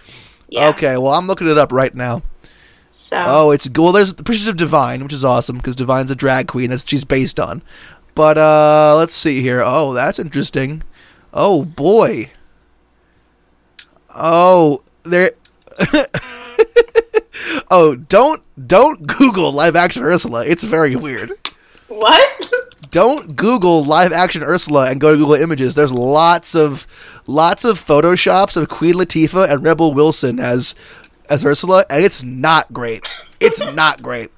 [0.49, 0.69] yeah.
[0.69, 2.23] Okay, well I'm looking it up right now.
[2.93, 3.93] So Oh, it's well.
[3.93, 7.05] There's the Princess of Divine, which is awesome because Divine's a drag queen that she's
[7.05, 7.63] based on.
[8.15, 9.63] But uh, let's see here.
[9.65, 10.83] Oh, that's interesting.
[11.33, 12.33] Oh boy.
[14.15, 15.31] Oh, there.
[17.71, 20.47] oh, don't don't Google live action Ursula.
[20.47, 21.33] It's very weird.
[21.89, 22.53] what?
[22.91, 25.75] Don't Google live action Ursula and go to Google Images.
[25.75, 26.87] There's lots of
[27.27, 30.75] lots of photoshops of Queen Latifah and Rebel Wilson as
[31.29, 33.09] as Ursula, and it's not great.
[33.39, 34.31] It's not great.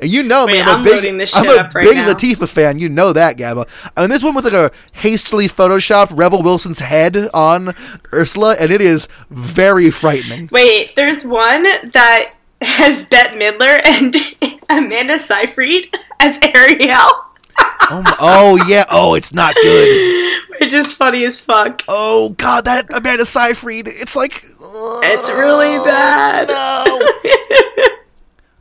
[0.00, 1.96] And you know me, Wait, I'm a I'm big, loading this I'm a right big
[1.96, 2.12] now.
[2.12, 2.78] Latifah fan.
[2.78, 3.68] You know that, Gabba.
[3.96, 7.74] And this one with like a hastily photoshopped Rebel Wilson's head on
[8.12, 10.48] Ursula, and it is very frightening.
[10.52, 12.32] Wait, there's one that
[12.62, 17.24] has Bette Midler and Amanda Seyfried as Ariel,
[17.92, 18.84] Oh, my, oh yeah.
[18.90, 20.40] Oh, it's not good.
[20.60, 21.82] which is funny as fuck.
[21.88, 23.88] Oh god, that Amanda Seyfried.
[23.88, 26.48] It's like It's really oh, bad.
[26.48, 27.86] no.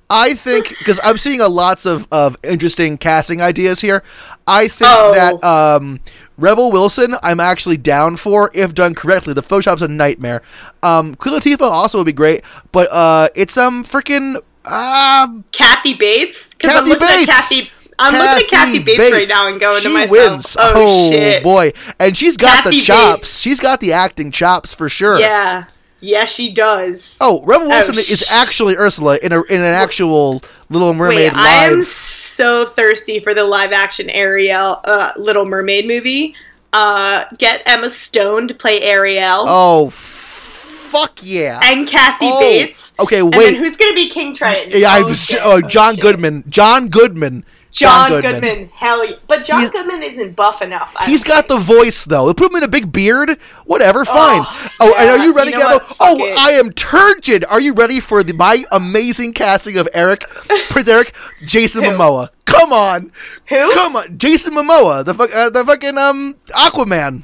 [0.09, 4.03] I think because I'm seeing a lots of, of interesting casting ideas here.
[4.47, 5.13] I think Oh.
[5.13, 5.99] that um,
[6.37, 9.33] Rebel Wilson, I'm actually down for if done correctly.
[9.33, 10.41] The Photoshop's a nightmare.
[10.81, 16.53] Um, Queen Latifah also would be great, but uh, it's um freaking um Kathy Bates.
[16.55, 17.21] 'Cause I'm Kathy Bates.
[17.21, 20.57] At Kathy, I'm looking at Kathy Bates, right now and going she to myself, wins.
[20.59, 21.43] oh, shit.
[21.43, 23.17] boy, and she's got the chops.
[23.17, 23.39] Bates.
[23.41, 25.19] She's got the acting chops for sure.
[25.19, 25.65] Yeah.
[26.01, 27.17] Yeah, she does.
[27.19, 31.38] Oh, Rebel Wilson sh- is actually Ursula in a in an actual Little Mermaid Wait,
[31.38, 36.35] I am so thirsty for the live action Ariel uh, Little Mermaid movie.
[36.71, 41.59] Uh, get Emma Stone to play Ariel Oh, fuck yeah!
[41.63, 42.93] and Kathy oh, Bates.
[42.99, 43.57] Okay, And wait.
[43.57, 44.79] who's gonna be King Triton?
[44.79, 45.39] yeah, I oh, was shit.
[45.43, 45.95] oh, John.
[45.95, 46.43] Goodman.
[46.47, 47.43] John Goodman.
[47.71, 48.69] John, Goodman.
[48.73, 49.15] Hell yeah.
[49.27, 50.95] But John He's- Goodman isn't buff enough.
[50.99, 52.27] I He's got the voice though.
[52.27, 53.38] They put him in a big beard.
[53.65, 54.41] Whatever, fine.
[54.43, 55.79] Oh, Oh, and are you ready, You know?
[55.99, 56.38] Oh, it.
[56.38, 57.45] I am turgid.
[57.45, 60.27] Are you ready for the, my amazing casting of Eric,
[60.69, 61.84] Prince Eric, Jason?
[61.84, 62.29] Momoa?
[62.45, 63.12] Come on,
[63.49, 63.73] Who?
[63.73, 67.21] come on, Jason Momoa, the fuck, uh, the fucking um Aquaman.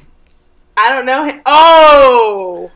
[0.76, 1.24] I don't know.
[1.24, 1.40] him.
[1.46, 2.70] Oh,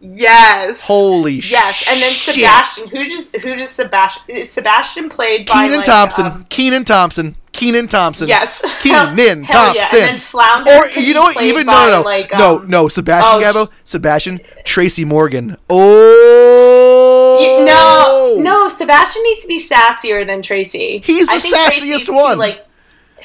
[0.00, 0.86] yes.
[0.86, 2.34] Holy Yes, and then shit.
[2.36, 2.88] Sebastian.
[2.88, 4.22] Who does who does Sebastian?
[4.28, 6.26] Is Sebastian played by Kenan like, Thompson.
[6.26, 7.36] um, Kenan Thompson.
[7.52, 8.28] Kenan Thompson.
[8.28, 9.80] yes, Kenan Hell yeah.
[9.82, 9.98] Thompson.
[10.00, 10.70] And then Flounder.
[10.70, 11.42] Or you know what?
[11.42, 12.88] Even no, by, no, no, like, no, um, no.
[12.88, 13.70] Sebastian oh, Gabbo.
[13.72, 15.56] sh- Sebastian Tracy Morgan.
[15.70, 18.68] Oh You- no, no.
[18.68, 20.98] Sebastian needs to be sassier than Tracy.
[21.04, 22.38] He's the sassiest Tracy's too, one.
[22.38, 22.66] like,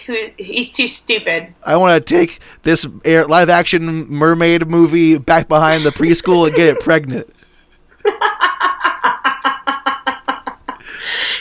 [0.06, 1.54] who's he's too stupid.
[1.66, 6.56] I want to take this air, live action mermaid movie back behind the preschool and
[6.56, 7.30] get it pregnant.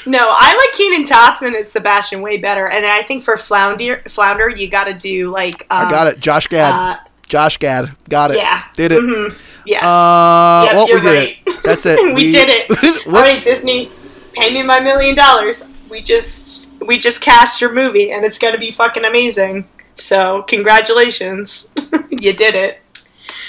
[0.07, 4.49] No, I like Kenan Thompson and Sebastian way better, and I think for Flounder, Flounder,
[4.49, 5.67] you got to do like.
[5.71, 6.21] Um, I got it.
[6.21, 6.75] Josh Gad.
[6.75, 7.95] Uh, Josh Gad.
[8.09, 8.39] Got it.
[8.39, 8.65] yeah.
[8.75, 9.03] Did it.
[9.03, 9.85] mhm, Yes.
[9.85, 11.37] Uh, Yep, well, we did right.
[11.47, 11.63] it.
[11.63, 12.15] That's it.
[12.15, 13.07] we, did it.
[13.07, 13.39] All right.
[13.45, 13.91] Disney,
[14.33, 15.65] pay me my million dollars.
[15.91, 19.67] We just we just cast your movie, and it's gonna be fucking amazing.
[19.97, 21.71] So congratulations,
[22.11, 22.79] you did it.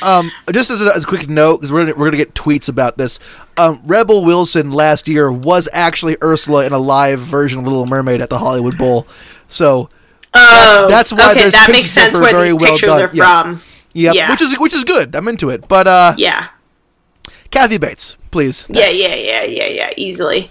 [0.03, 2.69] Um, just as a, as a quick note, because we're gonna, we're gonna get tweets
[2.69, 3.19] about this.
[3.57, 8.21] Um, Rebel Wilson last year was actually Ursula in a live version of Little Mermaid
[8.21, 9.07] at the Hollywood Bowl.
[9.47, 9.89] So
[10.33, 13.01] Oh, that's why okay, there's that makes sense where very these well pictures done.
[13.01, 13.41] are Yes.
[13.41, 13.61] from.
[13.93, 14.29] yeah, Yeah.
[14.31, 15.15] which is which is good.
[15.15, 15.67] I'm into it.
[15.67, 16.47] But uh, Yeah,
[17.51, 18.65] Kathy Bates, please.
[18.69, 19.91] yeah, yeah, yeah, yeah, yeah.
[19.97, 20.49] Easily.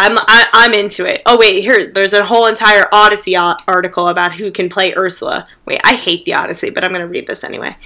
[0.00, 1.20] I'm I, I'm into it.
[1.26, 5.46] Oh wait, here there's a whole entire Odyssey article about who can play Ursula.
[5.66, 7.76] Wait, I hate the Odyssey, but I'm gonna read this anyway.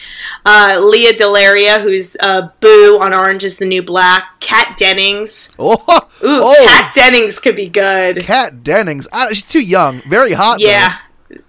[0.47, 4.39] Uh, Lea DeLaria, who's uh, Boo on Orange Is the New Black.
[4.41, 5.57] Kat Dennings.
[5.67, 8.21] Oh, Ooh, oh, Kat Dennings could be good.
[8.23, 9.09] Kat Dennings.
[9.13, 10.01] I, she's too young.
[10.09, 10.61] Very hot.
[10.61, 10.67] though.
[10.67, 10.97] Yeah,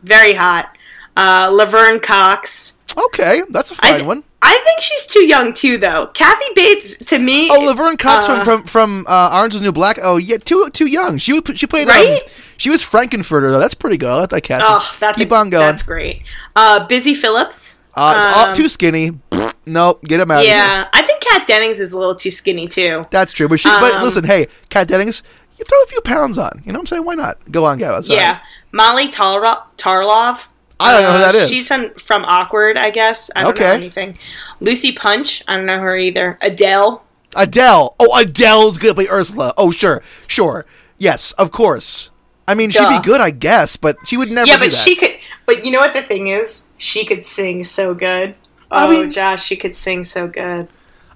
[0.04, 0.76] very hot.
[1.16, 2.80] Uh, Laverne Cox.
[2.98, 4.24] Okay, that's a fine th- one.
[4.48, 6.08] I think she's too young too, though.
[6.14, 9.66] Kathy Bates, to me, Oh, Laverne Cox uh, from from from uh, Orange Is the
[9.66, 9.98] New Black.
[10.02, 11.18] Oh, yeah, too too young.
[11.18, 11.88] She she played.
[11.90, 12.22] Um, Right?
[12.58, 13.60] she was Frank-N-Furter though.
[13.60, 14.10] That's pretty good.
[14.10, 14.68] I like that casting.
[14.70, 15.66] Oh, that's Keep a- on going.
[15.66, 16.22] That's great.
[16.56, 17.82] Uh, Busy Phillips.
[17.96, 19.12] Uh, it's all- Um, too skinny.
[19.66, 20.40] nope, get him out.
[20.40, 20.56] Of here.
[20.56, 23.06] Yeah, I think Kat Dennings is a little too skinny too.
[23.10, 23.48] That's true.
[23.48, 23.70] But she.
[23.70, 25.24] but Um, listen, hey, Kat Dennings,
[25.58, 26.62] you throw a few pounds on.
[26.66, 27.06] You know what I'm saying?
[27.06, 27.38] Why not?
[27.52, 27.80] Go on.
[27.80, 28.20] Sorry.
[28.20, 28.40] Yeah,
[28.72, 30.48] Molly Tarlo- Tarlov.
[30.80, 31.50] I don't know who Uh, that is.
[31.50, 33.32] She's on, from Awkward, I guess.
[33.36, 34.16] I don't know anything.
[34.60, 35.44] Lucy Punch.
[35.48, 36.38] I don't know her either.
[36.42, 37.04] Adele.
[37.36, 37.96] Adele.
[38.00, 39.54] Oh, Adele's gonna play Ursula.
[39.58, 40.66] Oh, sure, sure.
[40.98, 42.10] Yes, of course.
[42.48, 44.48] I mean, she'd be good, I guess, but she would never.
[44.48, 45.18] Yeah, but she could.
[45.46, 46.64] But you know what the thing is?
[46.78, 48.36] She could sing so good.
[48.72, 50.70] I Oh, mean- Josh, she could sing so good.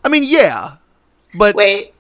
[0.04, 0.76] I mean, yeah,
[1.36, 1.94] but Wait,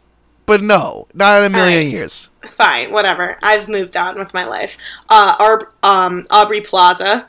[0.45, 1.91] but no, not in a million right.
[1.91, 2.29] years.
[2.47, 3.37] fine, whatever.
[3.43, 4.77] I've moved on with my life.
[5.09, 7.27] Uh, Ar- um, Aubrey Plaza.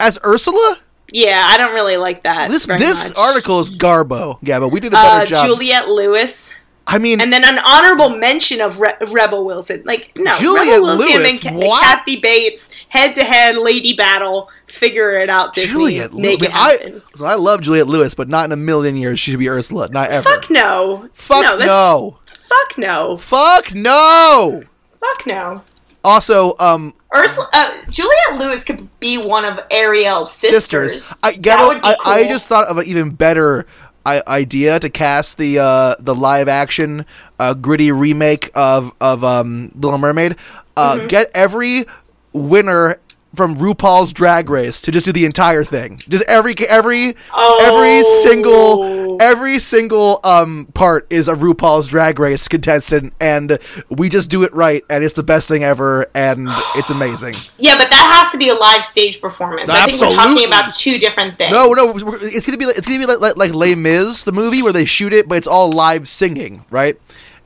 [0.00, 0.78] As Ursula,
[1.12, 2.50] Yeah, I don't really like that.
[2.50, 3.18] this this much.
[3.18, 4.40] article is Garbo.
[4.42, 5.46] Gabba, we did a better Uh, job.
[5.46, 6.54] Juliette Lewis,
[6.86, 9.82] I mean, and then an honorable mention of Re- Rebel Wilson.
[9.84, 11.80] Like no, Juliette Rebel Wilson Lewis, and Ca-?
[11.80, 14.48] Kathy Bates, head to head, lady battle.
[14.66, 15.70] Figure it out, Disney.
[15.70, 16.48] Juliette Lewis.
[16.52, 16.78] I,
[17.12, 19.88] listen, I love Juliette Lewis, but not in a million years she should be Ursula.
[19.90, 20.22] Not ever.
[20.22, 21.08] Fuck no.
[21.14, 21.58] Fuck no.
[21.58, 22.18] no.
[22.26, 23.16] Fuck no.
[23.18, 24.62] Fuck no.
[25.00, 25.62] Fuck no.
[26.08, 30.92] Also, um, Ursula, uh, Juliette Lewis could be one of Ariel's sisters.
[30.92, 31.18] sisters.
[31.22, 33.66] I, That Gabba, would be I, I just thought of an even better
[34.06, 37.04] I- idea to cast the uh, the live action
[37.38, 40.36] uh, gritty remake of of um, Little Mermaid.
[40.76, 41.06] Uh, Mm-hmm.
[41.08, 41.84] Get every
[42.32, 43.00] winner
[43.34, 46.00] from RuPaul's Drag Race to just do the entire thing.
[46.08, 48.20] Just every every every Oh.
[48.24, 53.58] single every single um part is a RuPaul's Drag Race contestant, and
[53.90, 57.34] we just do it right, and it's the best thing ever, and it's amazing.
[57.60, 59.68] Yeah, but that has to be a live stage performance.
[59.68, 61.52] I think we're talking about two different things.
[61.52, 64.32] No, no, it's gonna be like, it's gonna be like, like like Les Mis, the
[64.32, 66.96] movie where they shoot it, but it's all live singing, right?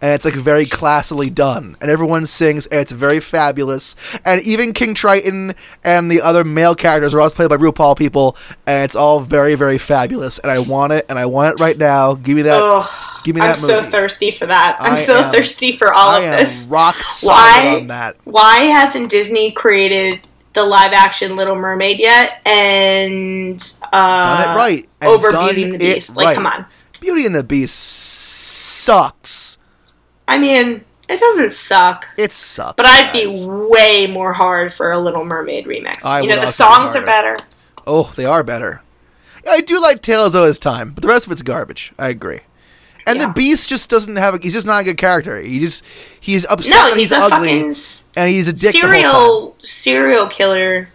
[0.02, 3.94] And it's like very classily done, and everyone sings, and it's very fabulous.
[4.24, 8.36] And even King Triton and the other male characters are all played by RuPaul people,
[8.66, 10.40] and it's all very, very fabulous.
[10.40, 12.14] And I want it, and I want it right now.
[12.14, 12.60] Give me that.
[12.60, 12.90] Ugh,
[13.22, 14.76] give me that I'm so thirsty for that.
[14.80, 16.68] I'm I so am- thirsty for all I of this.
[16.72, 17.76] rock solid Why?
[17.76, 18.16] on that.
[18.24, 20.20] Why hasn't Disney created
[20.54, 23.58] the live action Little Mermaid yet and
[23.92, 24.88] uh, Done it right.
[25.00, 26.16] and over Beauty and the Beast?
[26.16, 26.34] Like, right.
[26.34, 26.66] come on.
[27.00, 29.31] Beauty and the Beast sucks.
[30.28, 32.08] I mean, it doesn't suck.
[32.16, 32.76] It sucks.
[32.76, 33.42] But I'd guys.
[33.42, 36.04] be way more hard for a Little Mermaid remix.
[36.04, 37.36] I you know, the songs are better.
[37.86, 38.82] Oh, they are better.
[39.48, 41.92] I do like Tales of His Time, but the rest of it's garbage.
[41.98, 42.40] I agree.
[43.06, 44.34] And the Beast just doesn't have.
[44.34, 45.40] A, he's just not a good character.
[45.40, 45.84] He just
[46.20, 47.74] he's upset No, he's, he's, a ugly, fucking
[48.16, 49.58] and he's a dick the whole time.
[49.60, 50.88] serial serial killer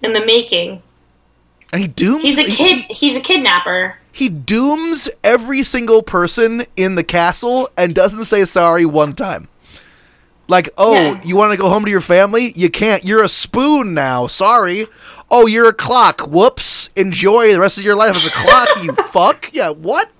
[0.00, 0.82] in the making.
[1.72, 2.22] And he dooms.
[2.22, 2.84] He's a kid.
[2.86, 3.96] He, He's a kidnapper.
[4.12, 9.48] He dooms every single person in the castle and doesn't say sorry one time.
[10.48, 11.20] Like, oh, Yeah.
[11.24, 12.52] you want to go home to your family?
[12.54, 13.04] You can't.
[13.04, 14.26] You're a spoon now.
[14.26, 14.86] Sorry.
[15.30, 16.20] Oh, you're a clock.
[16.22, 16.90] Whoops.
[16.94, 18.68] Enjoy the rest of your life as a clock.
[18.82, 19.50] You fuck.
[19.54, 19.70] Yeah.
[19.70, 20.10] What?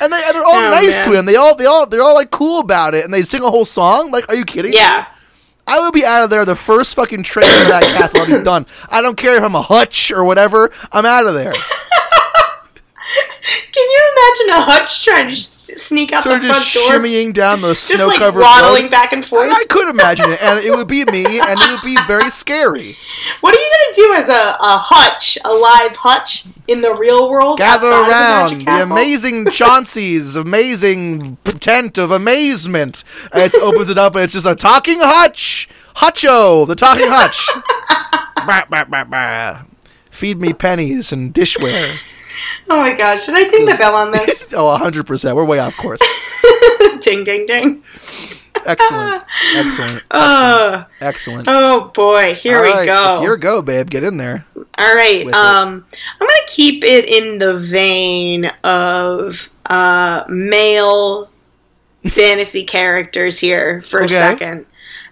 [0.00, 1.04] And they and they're all Oh, nice man.
[1.08, 1.26] to him.
[1.26, 3.64] They all they all they're all like cool about it, and they sing a whole
[3.66, 4.10] song.
[4.10, 4.72] Like, are you kidding?
[4.72, 4.78] me?
[4.78, 5.06] Yeah.
[5.68, 8.22] I would be out of there the first fucking train to that castle.
[8.22, 8.66] I'll be done.
[8.88, 10.72] I don't care if I'm a hutch or whatever.
[10.90, 11.52] I'm out of there.
[14.50, 17.74] A hutch trying to sneak out Sort of the front just door, shimmying down the
[17.74, 18.90] just like snow-covered waddling road.
[18.90, 19.50] back and forth?
[19.50, 22.96] I could imagine it, and it would be me, and it would be very scary.
[23.40, 27.30] What are you gonna do as a, a hutch, a live hutch in the real
[27.30, 27.58] world?
[27.58, 33.04] Gather the around Magic the amazing Chauncey's amazing tent of amazement.
[33.34, 37.46] It opens it up, and it's just a talking hutch, hutcho, the talking hutch.
[38.46, 39.62] bah, bah, bah, bah.
[40.10, 41.98] Feed me pennies and dishware.
[42.68, 44.52] Oh my god, should I ding the bell on this?
[44.56, 45.34] Oh, 100%.
[45.34, 46.00] We're way off course.
[47.00, 47.82] ding, ding, ding.
[48.66, 49.24] Excellent.
[49.56, 50.02] Excellent.
[50.10, 51.46] Oh, Excellent.
[51.48, 53.14] oh boy, here All we right, go.
[53.14, 53.88] It's your go, babe.
[53.88, 54.44] Get in there.
[54.56, 55.24] All right.
[55.24, 55.38] with it.
[55.38, 55.86] Um,
[56.20, 61.30] I'm gonna keep it in the vein of uh, male
[62.06, 64.14] fantasy characters here for Okay.
[64.14, 64.66] a second,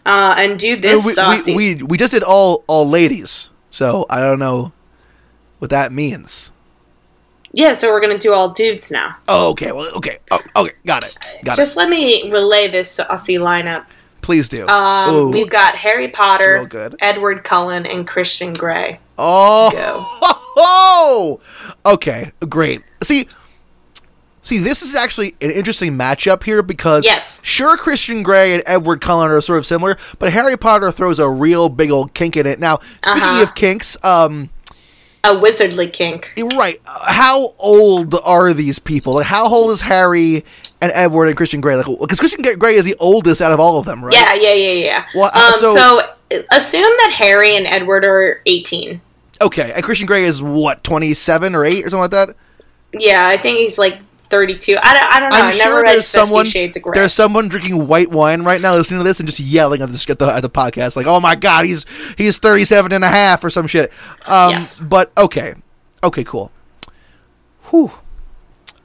[0.05, 1.55] uh, and do this we, saucy.
[1.57, 4.73] we, we, we just did all all ladies, so I don't know
[5.59, 6.53] what that means.
[7.53, 9.17] Yeah, so we're gonna do all dudes now.
[9.29, 9.73] Oh, okay.
[9.73, 10.19] Well, okay.
[10.31, 10.73] Oh, okay.
[10.87, 11.17] Got it.
[11.45, 13.87] Got Just let me relay this saucy lineup.
[14.21, 14.67] Please do.
[14.67, 15.31] Um, Ooh.
[15.33, 16.97] we've got Harry real Potter, good.
[17.01, 19.01] Edward Cullen, and Christian Grey.
[19.17, 19.71] oh.
[19.73, 20.05] Go.
[20.61, 21.41] Oh.
[21.87, 22.33] Okay.
[22.49, 22.83] Great.
[23.03, 23.29] See.
[24.43, 27.45] See, this is actually an interesting matchup here because Yes.
[27.45, 31.29] sure Christian Grey and Edward Cullen are sort of similar, but Harry Potter throws a
[31.29, 32.59] real big old kink in it.
[32.59, 33.43] Now, speaking Uh-huh.
[33.43, 34.49] of kinks, um,
[35.24, 36.33] A wizardly kink.
[36.57, 36.81] Right.
[36.87, 39.14] How old are these people?
[39.14, 40.44] Like, how old is Harry
[40.81, 41.76] and Edward and Christian Grey?
[41.76, 44.14] Like, because Christian Grey is the oldest out of all of them, right?
[44.14, 45.07] Yeah, yeah, yeah, yeah.
[45.14, 49.00] Well, uh, um, so- so, assume that Harry and Edward are 18.
[49.40, 49.72] Okay.
[49.74, 52.35] And Christian Grey is what, twenty-seven or eight or something like that?
[52.92, 53.98] Yeah, I think he's like
[54.31, 54.77] 32.
[54.81, 55.37] I don't, I don't know.
[55.38, 56.93] I'm I've sure never read there's Fifty someone Shades of Grey.
[56.95, 60.09] there's someone drinking white wine right now listening to this and just yelling at, this,
[60.11, 61.87] at, the, at the podcast like, "Oh my god, he's
[62.17, 63.93] he's 37 and a half or some shit."
[64.27, 64.87] Um Yes.
[64.87, 65.55] but okay.
[66.05, 66.51] Okay, cool.
[67.71, 67.91] Whew.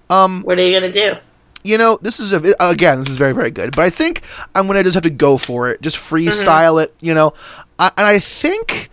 [0.09, 1.19] Um what are you going to do?
[1.65, 3.73] you know, this is a, again, this is very, very good.
[3.73, 4.21] But I think
[4.53, 6.15] I'm gonna just have to go for it, just Mm-hmm.
[6.29, 6.93] freestyle it.
[6.99, 7.33] You know,
[7.79, 8.89] I, and I think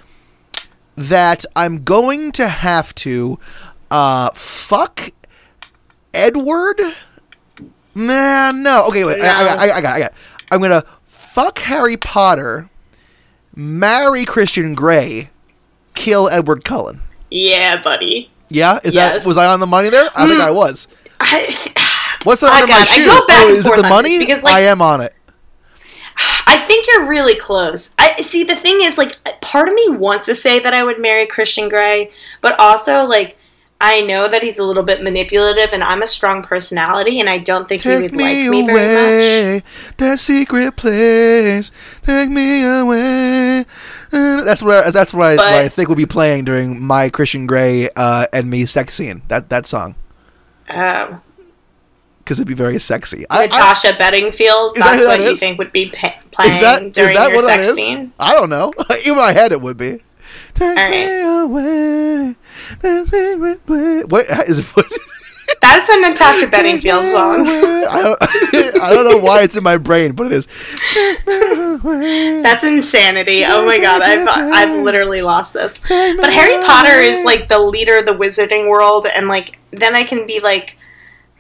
[0.95, 3.41] that I'm going to have to
[3.91, 5.11] uh, fuck
[6.15, 6.81] Edward.
[7.95, 8.87] Nah, no.
[8.89, 9.21] Okay, wait.
[9.21, 10.13] I, I, I, I got, I got.
[10.51, 12.69] I'm gonna fuck Harry Potter,
[13.55, 15.31] marry Christian Grey,
[15.95, 17.03] kill Edward Cullen.
[17.31, 18.31] Yeah, buddy.
[18.49, 19.23] Yeah, is Yes.
[19.23, 20.11] that was I on the money there?
[20.15, 20.45] I think mm.
[20.45, 20.89] I was.
[21.21, 23.05] I, What's the I under my got- I shoe?
[23.05, 24.19] go back oh, is it the money?
[24.19, 25.15] because, like- I am on it.
[26.47, 27.95] I think you're really close.
[27.99, 28.45] I see.
[28.45, 31.69] The thing is, like, part of me wants to say that I would marry Christian
[31.69, 32.11] Grey,
[32.43, 33.39] but also, like,
[33.83, 37.39] I know that he's a little bit manipulative, and I'm a strong personality, and I
[37.39, 38.77] don't think he Take would me like me very much.
[38.77, 39.63] away,
[39.97, 41.73] that secret place.
[42.03, 43.65] Take me away.
[44.13, 46.79] Uh, That's what I, that's what I, what I But- think will be playing during
[46.83, 49.23] my Christian Grey uh, and me sex scene.
[49.29, 49.95] That that song.
[50.69, 51.23] Um,
[52.19, 53.25] because it'd be very sexy.
[53.31, 54.77] I, I, Natasha Bedingfield.
[54.77, 55.41] Is that That's who what that you is?
[55.41, 57.75] think would be pa- playing is that is during that your what sex is?
[57.75, 58.13] scene.
[58.21, 58.73] I don't know.
[59.07, 60.01] In my head, it would be.
[60.55, 62.37] Take me away,
[62.81, 64.05] the secret place.
[64.07, 64.67] What is it?
[64.67, 64.87] What?
[65.61, 67.47] That's a Natasha Bedingfield song.
[67.47, 68.23] I don't,
[68.83, 70.47] I don't know why it's in my brain, but it is.
[72.43, 73.45] That's insanity.
[73.45, 75.81] Oh my god, I've I've literally lost this.
[75.81, 80.05] But Harry Potter is like the leader of the wizarding world, and like then I
[80.05, 80.77] can be like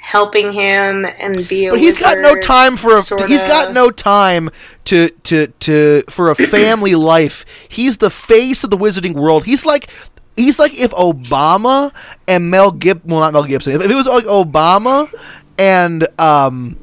[0.00, 2.96] helping him and be a But he's got no time for a.
[2.98, 3.26] sorta.
[3.26, 4.50] He's got no time
[4.86, 7.44] to to to for a family life.
[7.68, 9.44] He's the face of the wizarding world.
[9.44, 9.90] He's like.
[10.36, 11.92] He's like if Obama
[12.26, 13.82] and Mel Gibson, well, not Mel Gibson.
[13.82, 15.12] If it was like Obama
[15.58, 16.78] and um,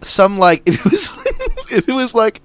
[0.00, 1.10] some like if it was
[1.70, 2.42] if it was like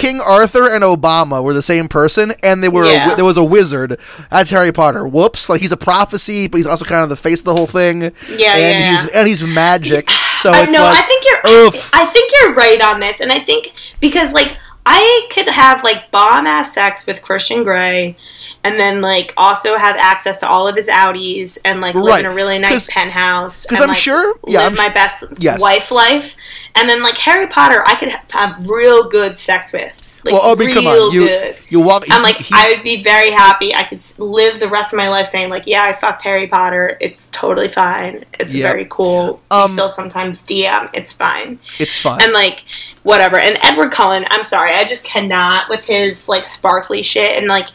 [0.00, 2.98] King Arthur and Obama were the same person, and they were Yeah.
[3.00, 3.98] wi- there was a wizard.
[4.30, 5.06] That's Harry Potter.
[5.06, 5.48] Whoops!
[5.48, 8.02] Like he's a prophecy, but he's also kind of the face of the whole thing.
[8.02, 9.10] Yeah, and yeah, he's yeah.
[9.18, 10.08] and he's magic.
[10.40, 10.80] So I it's know.
[10.82, 11.52] like, I think you're.
[11.66, 11.90] oof.
[11.92, 16.10] I think you're right on this, and I think because like I could have like
[16.10, 18.16] bomb ass sex with Christian Grey,
[18.64, 22.24] and then like also have access to all of his Audis, and like live Right.
[22.24, 23.66] in a really nice penthouse.
[23.66, 25.60] Because I'm like, sure- yeah, live I'm my best Yes.
[25.60, 26.34] wife life,
[26.74, 29.94] and then like Harry Potter, I could ha- have real good sex with.
[30.24, 31.56] Like, well, I mean, come on, you good.
[31.70, 32.04] you walk.
[32.10, 33.74] I'm like, he- I would be very happy.
[33.74, 36.98] I could live the rest of my life saying, like, yeah, I fucked Harry Potter.
[37.00, 38.24] It's totally fine.
[38.38, 38.70] It's Yep.
[38.70, 39.40] very cool.
[39.50, 40.90] Um, still sometimes DM.
[40.92, 41.58] It's fine.
[41.78, 42.20] it's fine.
[42.22, 42.64] And like,
[43.02, 43.38] whatever.
[43.38, 47.38] And Edward Cullen, I'm sorry, I just cannot with his like sparkly shit.
[47.38, 47.68] And like,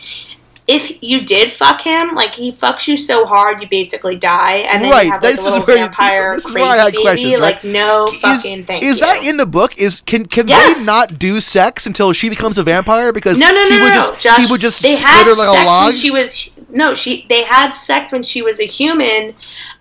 [0.68, 4.84] if you did fuck him, like he fucks you so hard, you basically die, and
[4.84, 6.68] then Right, you have like this a is little where you- vampire this is crazy
[6.68, 7.04] why I had baby.
[7.04, 7.42] questions, right?
[7.42, 9.06] Like, no is fucking thank is you.
[9.06, 9.78] that in the book?
[9.78, 10.80] Is can can Yes.
[10.80, 13.14] they not do sex until she becomes a vampire?
[13.14, 14.38] Because No, no, no, he would no, just Josh.
[14.40, 15.86] he would just they had her like sex a log.
[15.86, 17.26] when she was no, she.
[17.30, 19.34] They had sex when she was a human.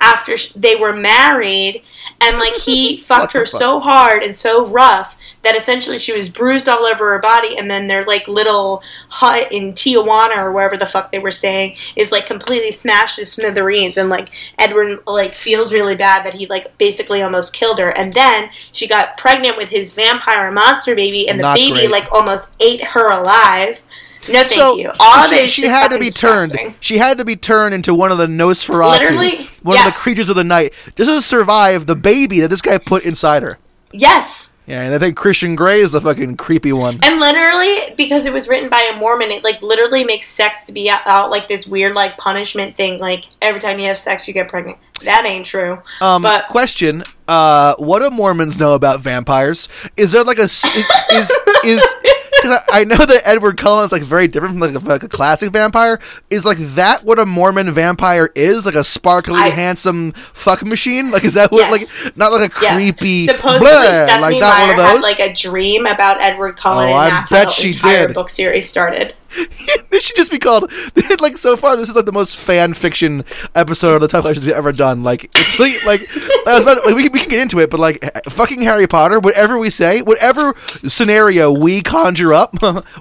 [0.04, 1.82] After sh- they were married,
[2.20, 3.48] and like he fucked her fuck?
[3.48, 7.56] so hard and so rough that essentially she was bruised all over her body.
[7.56, 11.76] And then their like little hut in Tijuana or wherever the fuck they were staying
[11.96, 13.96] is like completely smashed to smithereens.
[13.98, 17.90] And like Edward like feels really bad that he like basically almost killed her.
[17.90, 21.90] And then she got pregnant with his vampire monster baby, and the Not baby great.
[21.90, 23.82] like almost ate her alive.
[24.28, 24.90] No, thank so, you.
[24.98, 26.58] All so she, she had to be disgusting.
[26.58, 26.74] turned.
[26.80, 30.30] She had to be turned into one of the Nosferatu, Literally, one of the creatures
[30.30, 33.58] of the night, just to survive the baby that this guy put inside her.
[33.92, 34.56] Yes.
[34.66, 36.98] Yeah, and I think Christian Grey is the fucking creepy one.
[37.02, 40.72] And literally, because it was written by a Mormon, it like literally makes sex to
[40.72, 42.98] be out, out like this weird like punishment thing.
[42.98, 44.78] Like every time you have sex, you get pregnant.
[45.04, 45.82] That ain't true.
[46.00, 49.68] Um, but question: uh, What do Mormons know about vampires?
[49.96, 50.64] Is there like a s-
[51.12, 51.30] is
[51.64, 51.94] is
[52.44, 55.02] because I, I know that Edward Cullen is like very different from like a, like
[55.02, 56.00] a classic vampire.
[56.30, 58.66] Is like that what a Mormon vampire is?
[58.66, 61.10] Like a sparkly, I- handsome fuck machine?
[61.10, 62.04] Like is that what Yes.
[62.04, 62.74] like not like a yes.
[62.76, 66.88] creepy Supposedly, bleh, Stephenie like Meyer one of had like a dream about Edward Cullen,
[66.88, 68.14] Oh, and I that's bet how the she entire did.
[68.14, 69.14] book series started.
[69.90, 70.70] this should just be called
[71.20, 73.24] like so far this is like the most fan fiction
[73.54, 75.02] episode of the Questions we've ever done.
[75.02, 76.00] Like it's like, like
[76.46, 78.86] I was about like we, can- we can get into it but like fucking Harry
[78.86, 80.54] Potter whatever we say whatever
[80.86, 82.54] scenario we conjure up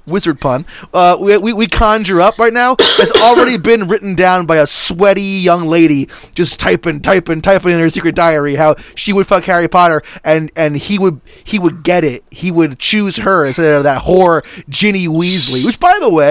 [0.06, 4.46] wizard pun uh we, we, we conjure up right now has already been written down
[4.46, 9.14] by a sweaty young lady just typing typing typing in her secret diary how she
[9.14, 12.24] would fuck Harry Potter and and he would he would get it.
[12.32, 16.23] He would choose her instead of that whore Ginny Weasley which by the way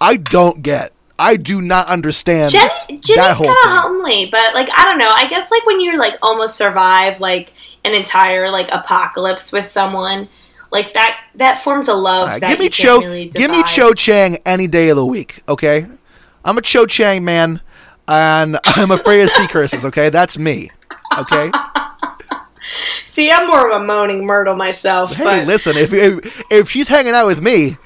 [0.00, 4.86] I don't get I do not understand that Ginny's kind of homely, but like I
[4.86, 5.12] don't know.
[5.14, 7.52] I guess like when you're like almost survive like
[7.84, 10.30] an entire like apocalypse with someone,
[10.70, 13.62] like that that forms a love right, that give me you Cho really give me.
[13.64, 15.86] Cho Chang any day of the week okay
[16.44, 17.60] I'm a Cho Chang man
[18.08, 20.70] and I'm afraid of sea curses okay that's me
[21.18, 21.50] okay
[23.04, 26.88] See, I'm more of a moaning Myrtle myself, Hey, but listen, if, if if she's
[26.88, 27.78] hanging out with me,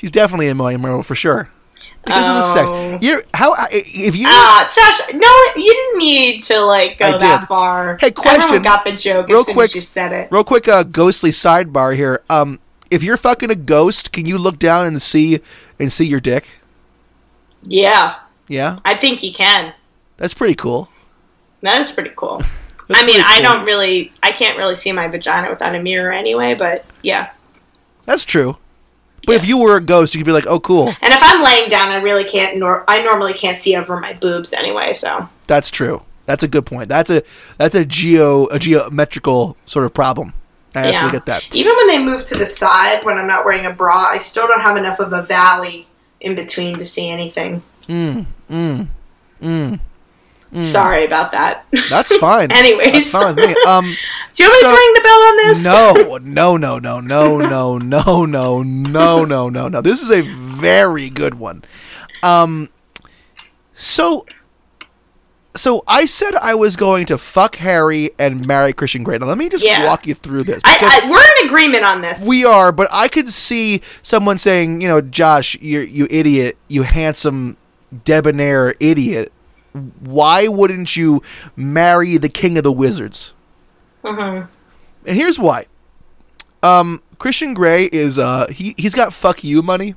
[0.00, 1.50] she's definitely in my Myrtle for sure.
[2.04, 2.96] Because of the Oh.
[2.96, 3.04] sex.
[3.04, 7.40] You're how if you ah, Josh, no, you didn't need to like go I that
[7.40, 7.46] did.
[7.46, 7.98] far.
[8.00, 8.42] Hey, question.
[8.42, 10.28] Everyone got the joke Real as soon quick- as you said it.
[10.32, 12.22] real quick uh, ghostly sidebar here.
[12.30, 12.58] Um
[12.90, 15.40] if you're fucking a ghost, can you look down and see
[15.78, 16.48] and see your dick?
[17.62, 18.16] Yeah,
[18.48, 18.78] Yeah?
[18.84, 19.74] I think you can.
[20.16, 20.88] That's pretty cool.
[21.62, 22.42] That is pretty cool.
[22.90, 26.10] I mean, pretty I don't really, I can't really see my vagina without a mirror
[26.12, 26.54] anyway.
[26.54, 27.30] But yeah,
[28.06, 28.56] That's true.
[29.26, 31.42] But if you were a ghost, you could be like, "Oh, cool." and if I'm
[31.42, 32.58] laying down, I really can't.
[32.58, 34.92] Nor I normally can't see over my boobs anyway.
[34.92, 36.02] So That's true.
[36.26, 36.88] That's a good point.
[36.88, 37.22] That's a
[37.58, 40.32] that's a geo a geometrical sort of problem.
[40.74, 41.54] I have yeah, to get that.
[41.54, 44.46] even when they move to the side when I'm not wearing a bra, I still
[44.46, 45.88] don't have enough of a valley
[46.20, 47.62] in between to see anything.
[47.88, 48.86] Mm, mm,
[49.42, 49.80] mm.
[50.62, 51.64] Sorry about that.
[51.88, 52.50] That's fine.
[52.50, 53.10] Anyways.
[53.10, 53.38] That's fine.
[53.68, 53.96] Um,
[54.34, 55.64] Do you want me to ring the bell on this?
[55.64, 59.80] no, no, no, no, no, no, no, no, no, no, no, no.
[59.80, 61.62] This is a very good one.
[62.24, 62.68] Um,
[63.72, 64.26] so,
[65.56, 69.18] so I said I was going to fuck Harry and marry Christian Grey.
[69.18, 69.84] Now let me just Yeah.
[69.86, 70.60] walk you through this.
[70.64, 72.28] I, I, we're in agreement on this.
[72.28, 76.82] We are, but I could see someone saying, you know, Josh, you you idiot, you
[76.82, 77.56] handsome
[78.04, 79.32] debonair idiot.
[80.00, 81.22] Why wouldn't you
[81.56, 83.32] marry the king of the wizards?
[84.04, 84.48] Mhm.
[85.06, 85.66] And here's why.
[86.62, 89.94] Um, Christian Grey is uh he he's got fuck you money,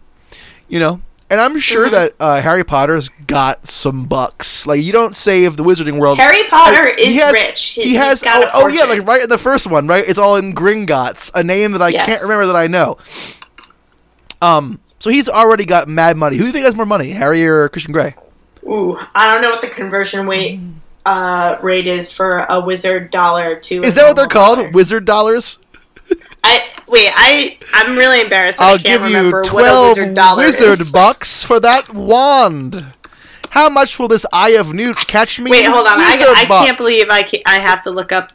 [0.67, 1.01] you know.
[1.29, 1.93] And I'm sure Mm-hmm.
[1.95, 4.67] that uh, Harry Potter's got some bucks.
[4.67, 6.19] Like you don't save the wizarding world.
[6.19, 7.61] Harry Potter he is has- rich.
[7.71, 10.03] He He's has oh, oh yeah, like right in the first one, right?
[10.07, 12.05] It's all in Gringotts, a name that I Yes.
[12.05, 12.97] can't remember that I know.
[14.41, 16.37] Um, so he's already got mad money.
[16.37, 18.15] Who do you think has more money, Harry or Christian Grey?
[18.67, 20.59] Ooh, I don't know what the conversion rate
[21.05, 23.81] uh, rate is for a wizard dollar to.
[23.81, 24.59] Is that what they're called?
[24.59, 24.71] dollar.
[24.71, 25.57] Wizard dollars?
[26.43, 27.09] I wait.
[27.13, 28.61] I I'm really embarrassed.
[28.61, 32.93] I'll I can't give you remember what a twelve wizard wizard bucks for that wand.
[33.51, 35.51] How much will this Eye of Newt catch me?
[35.51, 35.99] Wait, hold on.
[35.99, 38.33] I, I can't believe I can, I have to look up.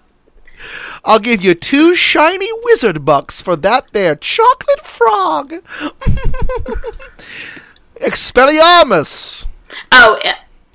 [1.04, 5.50] I'll give you two shiny wizard bucks for that there chocolate frog.
[8.00, 9.44] Expelliarmus.
[9.92, 10.18] Oh,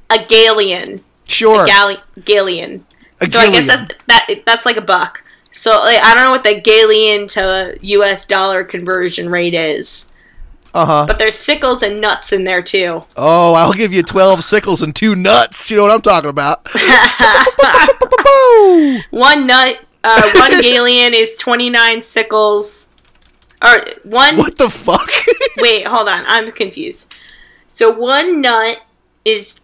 [0.09, 1.01] a Galleon.
[1.25, 1.65] Sure.
[1.65, 2.85] Gal- Galleon.
[3.21, 3.87] A so I guess galleon.
[4.07, 4.45] that's that.
[4.45, 5.23] That's like a buck.
[5.51, 8.25] So like, I don't know what the Galleon to U.S.
[8.25, 10.09] dollar conversion rate is,
[10.73, 11.05] Uh huh.
[11.07, 13.01] but there's sickles and nuts in there too.
[13.15, 15.69] Oh, I'll give you 12 sickles and two nuts.
[15.69, 16.67] You know what I'm talking about.
[19.11, 22.89] one nut, uh, one Galleon is 29 sickles.
[23.63, 24.37] Or one.
[24.37, 25.09] what the fuck?
[25.57, 26.25] Wait, hold on.
[26.27, 27.13] I'm confused.
[27.67, 28.81] So one nut
[29.25, 29.61] is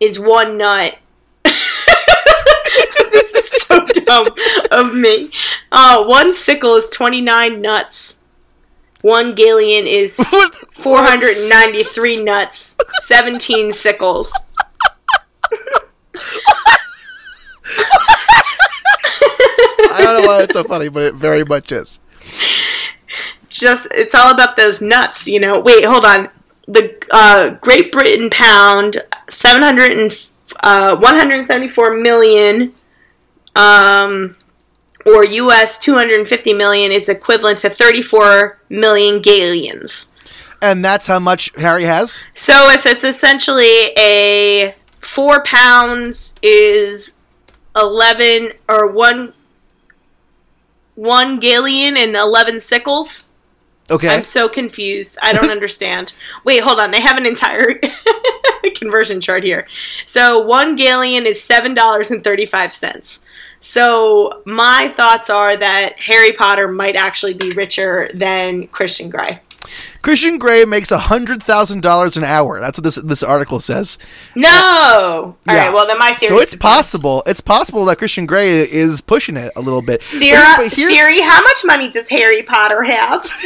[0.00, 0.98] is one nut.
[1.44, 4.28] this is so dumb
[4.70, 5.30] of me.
[5.72, 8.20] Uh, one sickle is 29 nuts.
[9.02, 10.16] One Galleon is
[10.72, 12.76] 493 nuts.
[13.04, 14.48] 17 sickles.
[19.98, 22.00] I don't know why it's so funny, but it very much is.
[23.48, 25.60] just it's all about those nuts, you know.
[25.60, 26.28] Wait, hold on.
[26.68, 28.98] The uh, Great Britain pound
[29.28, 30.30] 700 and
[30.62, 32.72] uh, 174 million
[33.54, 34.36] um
[35.06, 40.12] or US 250 million is equivalent to 34 million galleons.
[40.60, 42.18] And that's how much Harry has?
[42.34, 47.16] So it's, it's essentially a 4 pounds is
[47.76, 49.32] 11 or 1
[50.96, 53.25] 1 galleon and 11 sickles.
[53.90, 54.08] Okay.
[54.08, 55.18] I'm so confused.
[55.22, 56.14] I don't understand.
[56.44, 56.90] Wait, hold on.
[56.90, 57.80] They have an entire
[58.74, 59.66] conversion chart here.
[60.04, 63.24] So one galleon is seven dollars and thirty-five cents.
[63.60, 69.40] So my thoughts are that Harry Potter might actually be richer than Christian Grey.
[70.02, 72.60] Christian Grey makes $100,000 an hour.
[72.60, 73.98] That's what this this article says.
[74.34, 74.48] No.
[74.50, 75.54] All right.
[75.54, 75.72] Yeah.
[75.72, 76.36] Well, then my theory.
[76.36, 77.22] So it's possible.
[77.26, 80.00] It's possible that Christian Grey is pushing it a little bit.
[80.00, 83.26] But- Sierra, but Siri, how much money does Harry Potter have?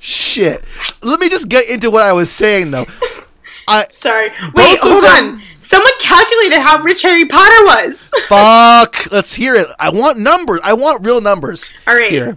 [0.00, 0.64] Shit.
[1.02, 2.86] Let me just get into what I was saying though.
[3.68, 4.28] I Sorry.
[4.54, 5.40] Wait, hold them- on.
[5.60, 8.10] Someone calculated how rich Harry Potter was.
[8.26, 9.10] fuck.
[9.12, 9.66] Let's hear it.
[9.78, 10.60] I want numbers.
[10.64, 11.70] I want real numbers.
[11.86, 12.10] All right.
[12.10, 12.36] Here.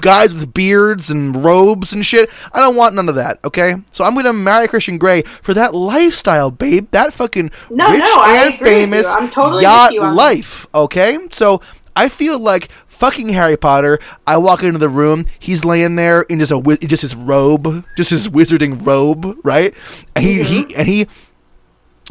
[0.00, 2.30] guys with beards and robes and shit.
[2.52, 3.40] I don't want none of that.
[3.44, 6.88] Okay, so I'm gonna marry Christian Grey for that lifestyle, babe.
[6.90, 8.66] That fucking No, rich no, and agree with you.
[8.66, 10.66] famous totally yacht life.
[10.74, 11.60] Okay, so
[11.96, 13.98] I feel like fucking Harry Potter.
[14.26, 18.10] I walk into the room, he's laying there in just a just his robe, just
[18.10, 19.74] his wizarding robe, right?
[20.14, 20.80] And he, he mm-hmm.
[20.80, 21.06] and he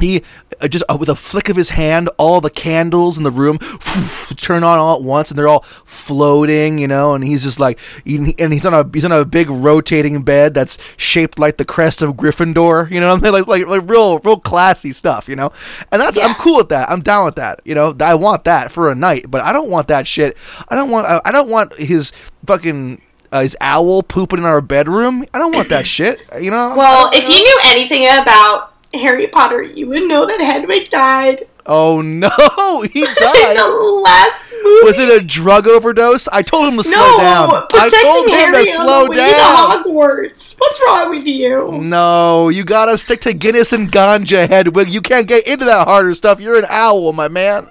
[0.01, 0.23] he
[0.61, 3.57] uh, just uh, with a flick of his hand, all the candles in the room
[4.37, 7.13] turn on all at once, and they're all floating, you know.
[7.13, 10.77] And he's just like, and he's on a he's on a big rotating bed that's
[10.97, 13.09] shaped like the crest of Gryffindor, you know.
[13.09, 13.33] what I mean?
[13.37, 15.51] Like like like real real classy stuff, you know.
[15.91, 16.89] And that's I'm cool with that.
[16.89, 17.95] I'm down with that, you know.
[17.99, 20.37] I want that for a night, but I don't want that shit.
[20.69, 22.11] I don't want I, I don't want his
[22.45, 23.01] fucking.
[23.29, 25.25] Uh, his owl pooping in our bedroom.
[25.33, 26.21] I don't want that shit.
[26.39, 26.75] You know.
[26.77, 31.99] well, if you knew anything about Harry Potter, you would know that Hedwig died Oh
[32.01, 32.29] no,
[32.93, 33.49] he died.
[33.49, 34.85] in the last movie.
[34.85, 36.29] Was it a drug overdose?
[36.29, 37.49] I told him to slow no, down.
[37.49, 39.83] I protecting told him Harry to on slow down.
[39.83, 40.57] to Hogwarts.
[40.57, 41.77] What's wrong with you?
[41.81, 44.89] No, you gotta stick to Guinness and ganja, Hedwig.
[44.89, 46.39] You can't get into that harder stuff.
[46.39, 47.69] You're an owl, my man.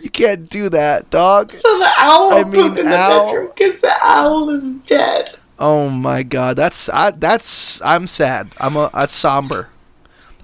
[0.00, 1.52] You can't do that, dog.
[1.52, 3.26] So the owl I mean, in the owl.
[3.26, 5.36] bedroom because the owl is dead.
[5.58, 8.48] Oh my god, that's I, that's I'm sad.
[8.58, 9.68] I'm a that's somber.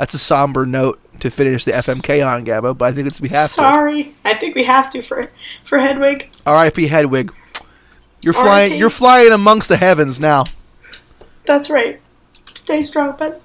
[0.00, 2.76] That's a somber note to finish the FMK on, Gabba.
[2.76, 3.54] But I think it's we have to.
[3.54, 5.30] Sorry, I think we have to for
[5.62, 6.30] for Hedwig.
[6.46, 6.86] R.I.P.
[6.86, 7.34] Hedwig.
[8.22, 8.46] You're R.I.P..
[8.46, 8.78] flying.
[8.78, 10.44] You're flying amongst the heavens now.
[11.44, 12.00] That's right.
[12.54, 13.42] Stay strong, bud.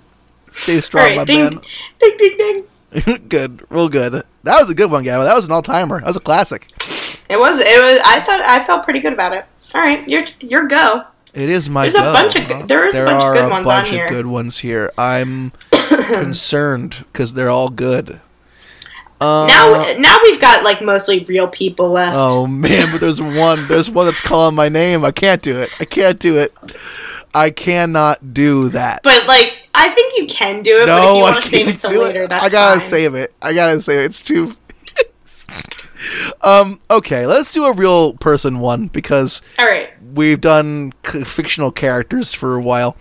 [0.52, 1.62] Stay strong, right, my ding, man.
[2.00, 3.28] ding, ding, ding.
[3.28, 4.24] good, real good.
[4.44, 5.26] That was a good one, Gabba.
[5.26, 6.00] That was an all timer.
[6.00, 6.70] That was a classic.
[7.30, 7.60] It was.
[7.60, 8.00] It was.
[8.06, 8.40] I thought.
[8.40, 9.44] I felt pretty good about it.
[9.74, 11.04] All right, your your go.
[11.36, 11.84] It is my.
[11.84, 13.66] There's a bunch of good- there is a There bunch of are good a ones
[13.66, 14.10] bunch on of here.
[14.10, 14.92] good ones here.
[14.98, 15.52] I'm
[16.08, 18.22] concerned because they're all good.
[19.22, 22.16] Uh, now, now we've got like mostly real people left.
[22.18, 23.60] Oh man, but there's one.
[23.68, 25.04] There's one that's calling my name.
[25.06, 25.70] I can't do it.
[25.80, 26.54] I can't do it.
[27.34, 29.04] I cannot do that.
[29.04, 30.86] But like, I think you can do it.
[30.86, 32.30] but if no, you I want to save it till later, it.
[32.30, 32.90] that's I gotta fine.
[32.90, 33.34] save it.
[33.42, 34.06] I gotta save it.
[34.06, 34.54] It's too.
[36.42, 36.80] um.
[36.92, 39.90] Okay, let's do a real person one because All right.
[40.16, 42.96] We've done c- fictional characters for a while.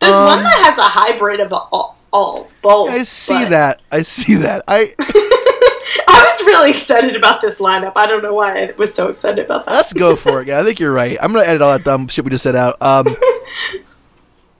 [0.00, 2.90] There's Um, one that has a hybrid of all, all both.
[2.90, 3.80] I see but- that.
[3.92, 4.64] I see that.
[4.66, 4.94] I
[6.08, 7.92] I was really excited about this lineup.
[7.96, 9.72] I don't know why I was so excited about that.
[9.72, 10.48] let's go for it.
[10.48, 11.16] Yeah, I think you're right.
[11.20, 12.76] I'm gonna edit all that dumb shit we just said out.
[12.80, 13.06] Um.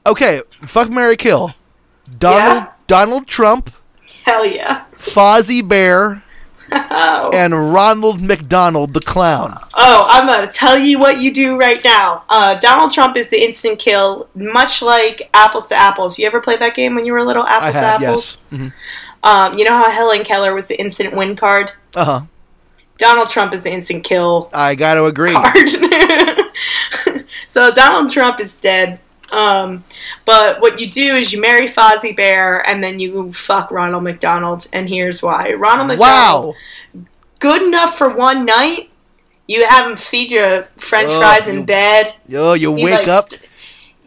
[0.06, 1.54] Okay, fuck marry Kill.
[2.18, 2.72] Donald Yeah?
[2.86, 3.70] Donald Trump,
[4.24, 4.84] Hell yeah.
[4.92, 6.22] Fozzie Bear,
[6.76, 7.30] Oh.
[7.32, 9.58] and Ronald McDonald the clown.
[9.74, 12.24] Oh, I'm gonna tell you what you do right now.
[12.28, 16.18] Uh, Donald Trump is the instant kill, much like Apples to Apples.
[16.18, 17.46] You ever played that game when you were little?
[17.46, 18.02] Apples to Apples.
[18.02, 18.44] yes.
[18.50, 18.68] hmm
[19.22, 21.72] Um, you know how Helen Keller was the instant win card.
[21.94, 22.20] Uh huh.
[22.98, 25.34] Donald Trump is the instant kill I got to agree.
[27.48, 29.00] so Donald Trump is dead.
[29.32, 29.84] Um,
[30.24, 34.66] but what you do is you marry Fozzie Bear and then you fuck Ronald McDonald.
[34.72, 36.54] And here's why: Ronald McDonald,
[36.94, 37.02] Wow.
[37.38, 38.90] good enough for one night.
[39.46, 42.14] You have him feed you French Oh, fries you- in bed.
[42.28, 43.24] Yo, you He, wake like, up.
[43.24, 43.42] st-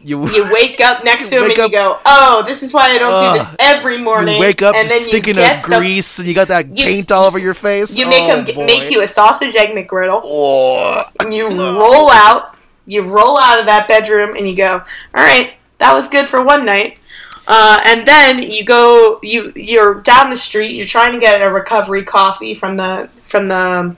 [0.02, 2.86] You, You wake up next to him and up- you go, "Oh, this is why
[2.90, 3.34] I don't Ugh.
[3.34, 6.18] do this every morning." you wake up and then stinking you of get the- grease,
[6.18, 7.96] and you got that you- paint all over your face.
[7.98, 8.66] You make oh, him boy.
[8.66, 10.20] make you a sausage egg McGriddle.
[10.24, 11.02] Oh.
[11.20, 12.54] And you roll out.
[12.88, 14.82] You roll out of that bedroom and you go,
[15.14, 16.98] "All right, that was good for one night."
[17.46, 19.20] Uh, and then you go.
[19.22, 20.72] You you're down the street.
[20.74, 23.94] You're trying to get a recovery coffee from the from the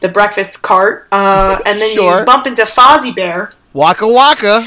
[0.00, 1.06] the breakfast cart.
[1.10, 2.20] Uh, and then Sure.
[2.20, 3.50] you bump into Fozzie Bear.
[3.72, 4.66] Waka Waka.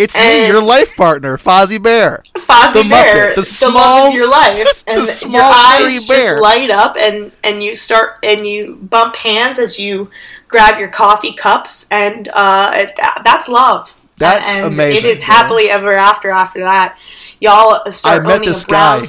[0.00, 2.22] It's me, your life partner, Fozzie Bear.
[2.36, 4.90] Fozzie The Bear, Muppet, the the, small- love of your life, the
[5.22, 6.20] and your eyes bear.
[6.36, 10.10] just light up, and and you start and you bump hands as you
[10.48, 12.92] grab your coffee cups, and uh, it,
[13.24, 13.99] that's love.
[14.20, 15.24] That's and amazing, It is yeah.
[15.34, 16.30] happily ever after.
[16.30, 16.98] After that,
[17.40, 19.00] y'all start I owning a guy.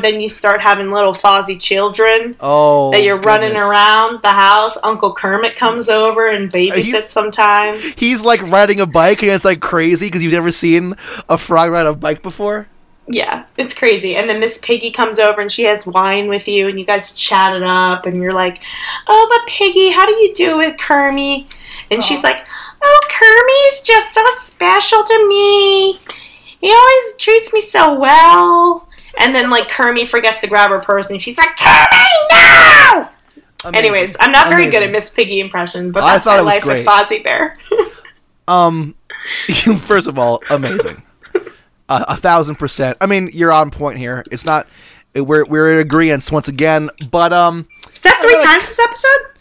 [0.00, 2.34] Then you start having little Fozzie children.
[2.40, 4.76] Oh, that you're running around the house.
[4.82, 7.94] Uncle Kermit comes over and babysits He's- sometimes.
[7.94, 10.94] He's like riding a bike, and it's like crazy because you've never seen
[11.28, 12.66] a frog ride a bike before.
[13.10, 14.16] Yeah, it's crazy.
[14.16, 17.14] And then Miss Piggy comes over and she has wine with you, and you guys
[17.14, 18.58] chat it up, and you're like,
[19.06, 21.46] "Oh, but Piggy, how do you do with Kermie?"
[21.90, 22.46] And she's like,
[22.82, 25.98] "Oh, Kermie's just so special to me.
[26.60, 28.88] He always treats me so well."
[29.20, 33.08] And then like Kermie forgets to grab her purse, and she's like, "Kermie, no!"
[33.64, 33.74] Amazing.
[33.74, 36.44] Anyways, I'm not very good at Miss Piggy impression, but I that's thought my it
[36.44, 36.78] was life great.
[36.78, 37.56] with Fozzie Bear.
[38.48, 38.94] Um,
[39.48, 41.02] you first of all, amazing,
[41.90, 42.96] uh, a thousand percent.
[42.98, 44.24] I mean, you're on point here.
[44.32, 44.66] It's not
[45.14, 49.37] we're we're in agreement once again, but um, Is that three times this episode?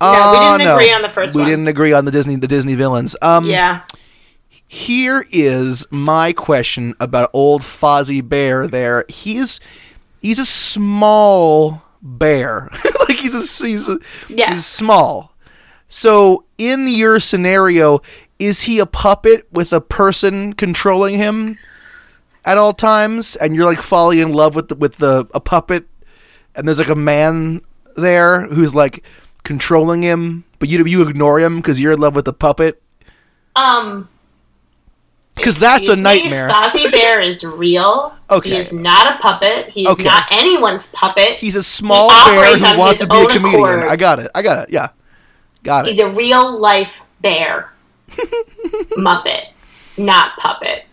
[0.00, 1.50] Uh, we didn't agree on the first we one.
[1.50, 3.16] didn't agree on the Disney the Disney villains.
[3.22, 3.82] Um, Yeah.
[4.66, 8.66] here is my question about old Fozzie Bear.
[8.66, 9.60] There, he's
[10.22, 12.68] he's a small bear.
[13.08, 13.98] like he's a he's a,
[14.28, 14.50] Yes.
[14.50, 15.32] he's small.
[15.88, 18.00] So in your scenario,
[18.38, 21.58] is he a puppet with a person controlling him
[22.44, 25.86] at all times, and you're like falling in love with the, with the a puppet,
[26.54, 27.60] and there's like a man
[27.96, 29.04] there who's like
[29.42, 32.82] controlling him, but you you ignore him because you're in love with the puppet?
[33.56, 34.08] Um.
[35.36, 36.48] Because that's a Excuse me, nightmare.
[36.50, 38.14] Fozzie Bear is real.
[38.28, 38.50] Okay.
[38.50, 39.68] He is not a puppet.
[39.68, 40.04] He is Okay.
[40.04, 41.34] not anyone's puppet.
[41.38, 43.54] He's a small He bear who wants to be a comedian.
[43.54, 43.80] accord.
[43.88, 44.30] I got it.
[44.34, 44.70] I got it.
[44.72, 44.88] Yeah,
[45.62, 45.90] got it.
[45.92, 47.72] He's a real life bear.
[48.98, 49.44] Muppet,
[49.96, 50.84] not puppet.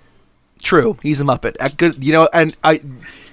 [0.62, 0.98] True.
[1.02, 1.56] He's a muppet.
[1.60, 2.02] A good.
[2.04, 2.80] You know, and I,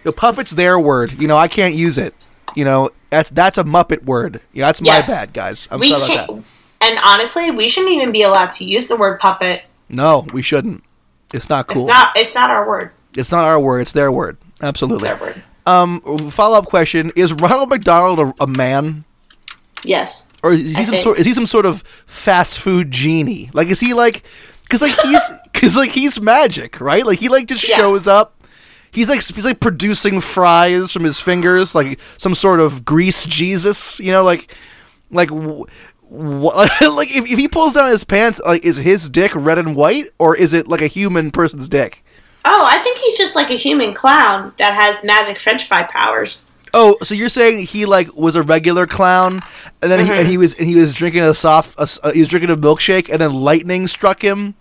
[0.02, 1.20] the puppet's their word.
[1.20, 2.14] You know, I can't use it.
[2.54, 4.40] You know, that's that's a muppet word.
[4.52, 5.06] Yeah, that's my Yes.
[5.06, 5.68] bad, guys.
[5.70, 6.42] I'm we sorry about that.
[6.80, 9.62] And honestly, we shouldn't even be allowed to use the word puppet.
[9.88, 10.84] No, we shouldn't.
[11.32, 11.82] It's not cool.
[11.88, 12.16] It's not.
[12.16, 12.92] It's not our word.
[13.16, 13.80] It's not our word.
[13.80, 14.36] It's their word.
[14.50, 15.08] It's Absolutely.
[15.08, 15.42] their word.
[15.66, 16.00] Um,
[16.30, 19.04] follow up question: Is Ronald McDonald a, a man,
[19.82, 20.30] Yes.
[20.42, 21.18] or is he some sort?
[21.18, 23.50] Is he some sort of fast food genie?
[23.52, 24.22] Like, is he like?
[24.62, 27.04] Because like he's because like he's magic, right?
[27.06, 27.78] Like he like just Yes.
[27.78, 28.33] shows up.
[28.94, 33.98] He's like he's like producing fries from his fingers, like some sort of grease Jesus,
[33.98, 34.54] you know, like
[35.10, 35.30] like
[36.10, 40.10] like if, if he pulls down his pants, like is his dick red and white,
[40.18, 42.04] or is it like a human person's dick?
[42.44, 46.50] Oh, I think he's just like a human clown that has magic French fry powers.
[46.76, 49.42] Oh, so you're saying he like was a regular clown,
[49.80, 52.20] and then he, and he was and he was drinking a soft, a uh, he
[52.20, 54.54] was drinking a milkshake, and then lightning struck him,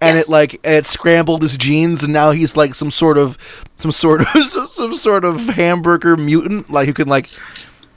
[0.00, 0.28] and Yes.
[0.28, 3.38] it like it scrambled his genes, and now he's like some sort of
[3.76, 7.28] some sort of some sort of hamburger mutant, like who can like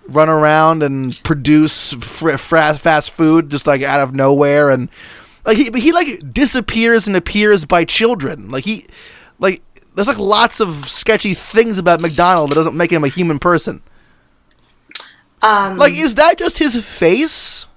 [0.07, 4.89] run around and produce fr- fra- fast food just like out of nowhere, and
[5.45, 8.85] like he but he like disappears and appears by children, like he
[9.39, 9.61] like.
[9.95, 13.81] There's like lots of sketchy things about McDonald that doesn't make him a human person.
[15.41, 17.67] Um, Like, is that just his face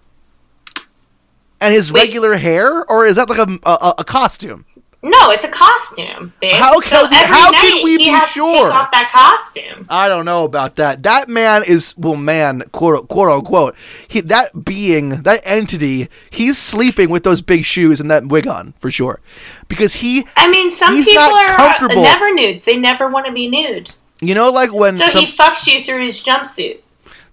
[1.62, 2.02] and his Wait.
[2.02, 4.66] regular hair, or is that like a a, a costume?
[5.04, 6.32] no, it's a costume.
[6.40, 6.52] Bitch.
[6.52, 8.70] How so can we- every how can we be sure?
[8.72, 9.84] Off that costume.
[9.88, 11.02] I don't know about that.
[11.02, 13.74] That man is well, man, quote quote unquote.
[14.06, 18.74] He, that being, that entity, he's sleeping with those big shoes and that wig on
[18.78, 19.18] for sure,
[19.66, 22.02] because he, I mean, some people are uh, comfortable.
[22.04, 22.64] never nudes.
[22.64, 23.90] They never want to be nude.
[24.20, 26.81] you know, like when So some, he fucks you through his jumpsuit.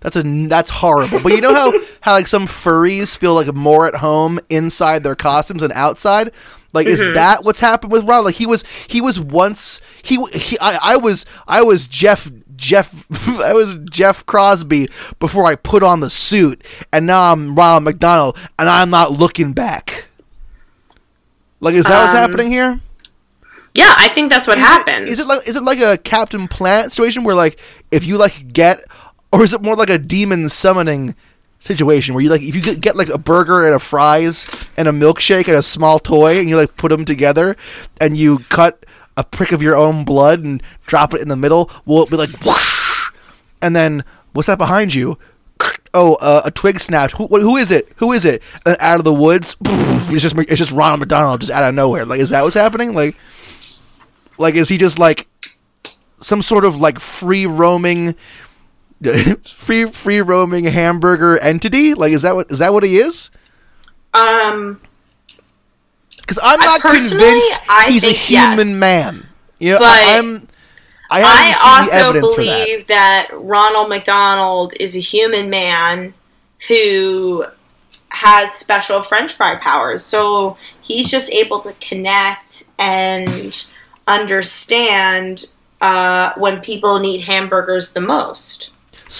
[0.01, 1.19] That's a that's horrible.
[1.21, 5.15] But you know how how like some furries feel like more at home inside their
[5.15, 6.31] costumes than outside.
[6.71, 8.23] Like is that what's happened with Ron?
[8.23, 13.07] Like he was he was once he, he I, I was I was Jeff Jeff
[13.39, 14.87] I was Jeff Crosby
[15.19, 19.51] before I put on the suit, and now I'm Ronald McDonald, and I'm not looking
[19.53, 20.05] back.
[21.59, 22.79] Like is that what's Um, happening here?
[23.73, 25.09] Yeah, I think that's what Is happens.
[25.09, 27.59] Is it like is it like a Captain Planet situation where like
[27.91, 28.83] if you like get,
[29.31, 31.15] or is it more like a demon summoning
[31.59, 34.91] situation where you like if you get, like a burger and a fries and a
[34.91, 37.55] milkshake and a small toy and you like put them together
[37.99, 38.85] and you cut
[39.17, 42.15] a prick of your own blood and drop it in the middle, will it be
[42.15, 43.11] like whoosh?
[43.61, 44.03] And then
[44.33, 45.17] what's that behind you?
[45.93, 47.13] Oh, uh, a twig snapped.
[47.17, 47.89] Who, who is it?
[47.97, 48.43] Who is it?
[48.65, 52.05] And out of the woods, it's just it's just Ronald McDonald just out of nowhere.
[52.05, 52.93] Like, is that what's happening?
[52.93, 53.15] Like,
[54.37, 55.27] like is he just like
[56.21, 58.15] some sort of like free roaming,
[59.43, 61.93] free free roaming hamburger entity?
[61.93, 63.29] Like, is that what is that what he is?
[64.13, 64.81] Um,
[66.17, 68.79] Because I'm not convinced I he's a human yes.
[68.79, 69.25] man.
[69.59, 70.47] You know, But I, I'm.
[71.11, 72.65] I I also for that.
[72.65, 73.29] believe that.
[73.33, 76.13] Ronald McDonald is a human man
[76.67, 77.45] who
[78.11, 80.03] has special French fry powers.
[80.03, 83.67] So he's just able to connect and
[84.07, 88.71] understand uh, when people need hamburgers the most.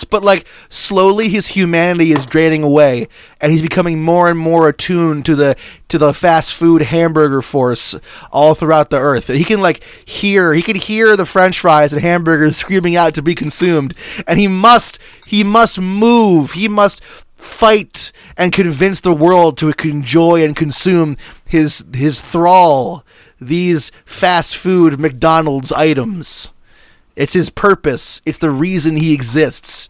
[0.10, 3.08] But like slowly his humanity is draining away
[3.42, 5.56] and he's becoming more and more attuned to the
[5.90, 7.96] to the fast food hamburger force
[8.32, 9.30] all throughout the earth.
[9.30, 13.14] And he can like hear he can hear the french fries and hamburgers screaming out
[13.16, 13.94] to be consumed
[14.28, 17.04] and he must he must move he must
[17.36, 23.06] fight and convince the world to enjoy and consume his his thrall
[23.40, 26.52] these fast food mcdonald's items
[27.20, 28.22] it's his purpose.
[28.26, 29.90] It's the reason he exists.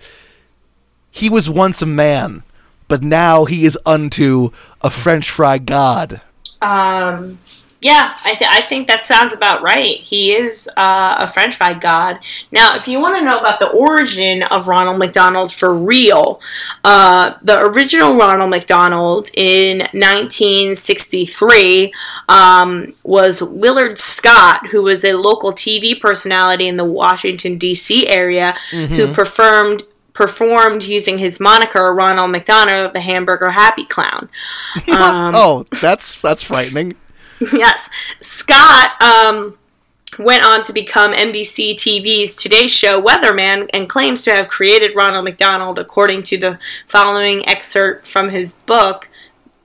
[1.12, 2.42] He was once a man,
[2.88, 4.50] but now he is unto
[4.82, 6.22] a French fry god.
[6.60, 7.38] Um,
[7.82, 10.02] yeah, I, th- I think that sounds about right.
[10.02, 12.20] He is uh, a French fry god.
[12.52, 16.42] Now, if you want to know about the origin of Ronald McDonald for real,
[16.84, 21.94] uh, the original Ronald McDonald in 1963
[22.28, 28.10] um, was Willard Scott, who was a local TV personality in the Washington, D.C.
[28.10, 34.28] area, who performed performed using his moniker Ronald McDonald, the Hamburger Happy Clown.
[34.90, 36.96] Um, oh, that's that's frightening.
[37.54, 37.90] yes.
[38.20, 39.58] Scott um,
[40.18, 45.24] went on to become NBC TV's Today Show weatherman and claims to have created Ronald
[45.26, 49.10] McDonald, according to the following excerpt from his book,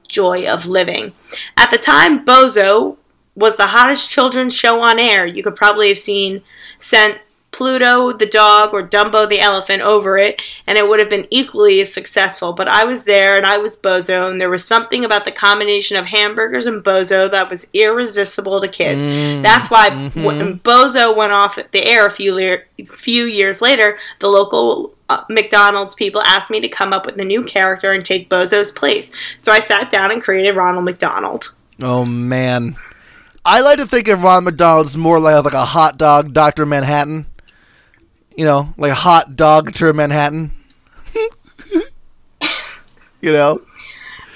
[0.06, 1.12] Joy of Living.
[1.56, 2.96] At the time, Bozo
[3.34, 5.26] was the hottest children's show on air.
[5.26, 6.42] You could probably have seen
[6.78, 7.20] sent
[7.54, 11.80] Pluto the dog or Dumbo the elephant over it, and it would have been equally
[11.80, 12.52] as successful.
[12.52, 15.96] But I was there and I was Bozo, and there was something about the combination
[15.96, 19.06] of hamburgers and Bozo that was irresistible to kids.
[19.42, 24.28] That's why when Bozo went off the air a few, lear- few years later, the
[24.28, 28.28] local uh, McDonald's people asked me to come up with a new character and take
[28.28, 29.12] Bozo's place.
[29.38, 31.54] So I sat down and created Ronald McDonald.
[31.82, 32.74] Oh man,
[33.44, 36.66] I like to think of Ronald McDonald as more like like a hot dog, Doctor
[36.66, 37.26] Manhattan.
[38.36, 40.50] You know, like a hot dog to Manhattan.
[43.20, 43.62] you know,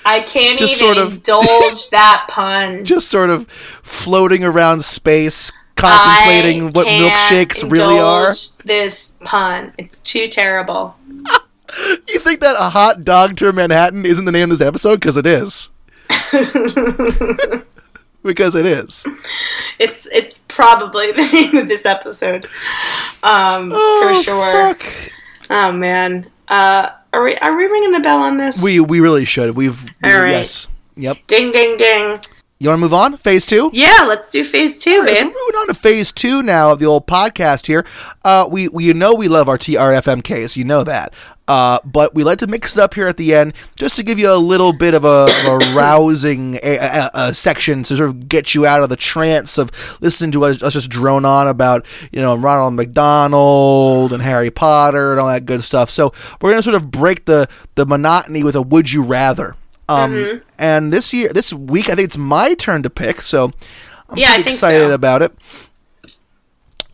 [0.04, 2.84] I can't Just even sort of- indulge that pun.
[2.84, 8.34] just sort of floating around space, contemplating I what milkshakes really are.
[8.64, 10.96] This pun, it's too terrible.
[12.08, 15.00] You think that a hot dog to Manhattan isn't the name of this episode?
[15.00, 15.68] Because it is.
[18.24, 19.04] because it is.
[19.78, 22.48] It's it's probably the name of this episode,
[23.22, 24.52] um, Oh, for sure.
[24.52, 24.82] fuck.
[25.50, 28.62] Oh man, uh, are we are we ringing the bell on this?
[28.62, 29.56] We we really should.
[29.56, 30.28] We've right.
[30.30, 30.68] yes.
[30.96, 31.18] Yep.
[31.26, 32.20] ding ding ding.
[32.60, 33.16] You want to move on?
[33.16, 33.70] Phase two.
[33.72, 35.26] Yeah, let's do phase two, All right, so man.
[35.26, 37.86] moving on to phase two now of the old podcast here.
[38.24, 41.14] Uh, we we you know we love our TRFMKs, you know that.
[41.48, 44.18] Uh, but we like to mix it up here at the end just to give
[44.18, 48.08] you a little bit of a, of a rousing a, a, a section to sort
[48.10, 49.70] of get you out of the trance of
[50.02, 55.12] listening to us, us just drone on about you know Ronald McDonald and Harry Potter
[55.12, 55.90] and all that good stuff.
[55.90, 59.56] So we're gonna sort of break the the monotony with a would you rather.
[59.90, 60.38] Um, Mm-hmm.
[60.58, 63.22] and this year, this week, I think it's my turn to pick.
[63.22, 63.52] So
[64.10, 64.92] I'm Yeah, pretty excited so.
[64.94, 65.32] about it.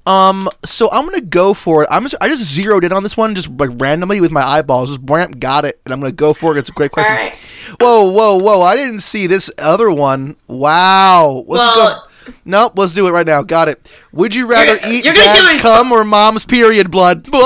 [0.07, 1.89] Um, so I'm gonna go for it.
[1.91, 4.91] I'm just, I just zeroed in on this one just like randomly with my eyeballs.
[4.91, 6.59] Just bam, got it, and I'm gonna go for it.
[6.59, 7.15] It's a great question.
[7.15, 7.35] right.
[7.81, 8.61] Whoa, whoa, whoa!
[8.63, 10.37] I didn't see this other one.
[10.47, 11.45] Wow.
[11.47, 12.01] Let's Well- go.
[12.47, 13.43] Nope, let's do it right now.
[13.43, 13.91] Got it.
[14.13, 17.27] Would you rather You're- eat you're dad's cum or mom's period blood?
[17.31, 17.41] Whoa!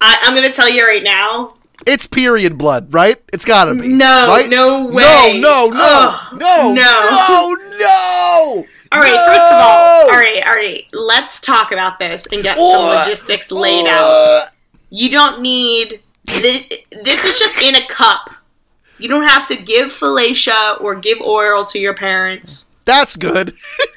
[0.00, 1.54] I, I'm gonna tell you right now.
[1.86, 3.16] It's period blood, right?
[3.32, 3.88] It's gotta be.
[3.88, 4.48] No, right?
[4.48, 5.38] no No, way.
[5.40, 7.54] no, no, Ugh, no, no.
[7.54, 8.64] no, no.
[8.94, 9.26] All right, No!
[9.26, 10.86] first of all, all right, all right.
[10.92, 14.48] Let's talk about this and get some logistics laid out.
[14.90, 16.66] You don't need this.
[17.02, 18.30] This is just in a cup.
[18.98, 22.74] You don't have to give fellatio or give oil to your parents.
[22.84, 23.54] That's good.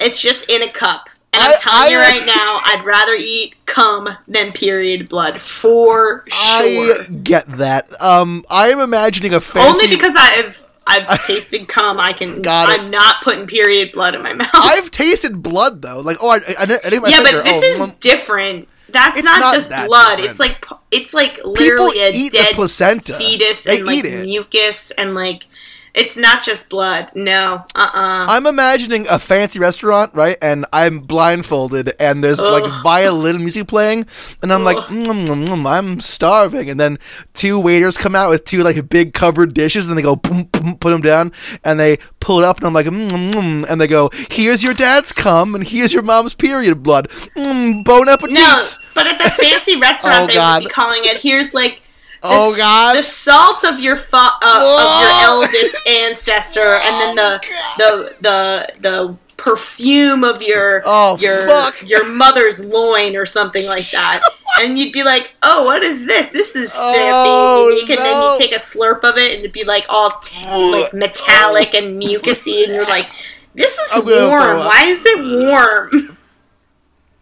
[0.00, 1.08] It's just in a cup.
[1.32, 5.40] And I'm I- telling you I- right now, I'd rather eat cum than period blood
[5.40, 6.30] for sure.
[6.30, 7.88] I get that.
[8.00, 9.68] Um, I am imagining a fancy.
[9.68, 12.42] Only because I've I've tasted cum, I can.
[12.42, 12.80] Got it.
[12.80, 14.48] I'm not putting period blood in my mouth.
[14.54, 16.00] I've tasted blood though.
[16.00, 17.02] Like, oh, I, I, I didn't.
[17.02, 17.38] my yeah, finger.
[17.38, 18.68] but this oh, is different.
[18.90, 20.16] That's not, not just that blood.
[20.16, 20.30] different.
[20.30, 23.14] It's like it's like literally a eat the dead placenta.
[23.14, 25.46] fetus They and like mucus and like
[25.94, 27.10] it's not just blood.
[27.14, 30.36] No, uh, uh I'm imagining a fancy restaurant, right?
[30.42, 34.06] And I'm blindfolded, and there's like violin music playing,
[34.42, 36.70] and I'm like, mm, mm, mm, I'm starving.
[36.70, 36.98] And then
[37.34, 40.76] two waiters come out with two like big covered dishes, and they go, boom, boom,
[40.78, 41.32] put them down,
[41.64, 44.62] and they pull it up, and I'm like, mm, mm, mm, and they go, here's
[44.62, 47.08] your dad's cum, and here's your mom's period blood.
[47.36, 48.34] Mm, bon appetit.
[48.34, 48.62] No,
[48.94, 50.62] but at the fancy restaurant, Oh, they God.
[50.62, 51.18] would be calling it.
[51.22, 51.82] Here's like.
[52.22, 52.96] Oh, s- God.
[52.96, 57.40] The salt of your fa- uh, of your eldest ancestor, and then the
[57.78, 61.88] the the the perfume of your Oh, your fuck.
[61.88, 64.20] your mother's loin or something like that.
[64.60, 66.32] and you'd be like, "Oh, what is this?
[66.32, 69.40] This is fancy Oh, and unique." And then you take a slurp of it, and
[69.40, 73.10] it'd be like all t- like metallic and mucusy, and you're like,
[73.54, 74.58] "This is I'm gonna throw warm.
[74.58, 76.17] Why is it warm?"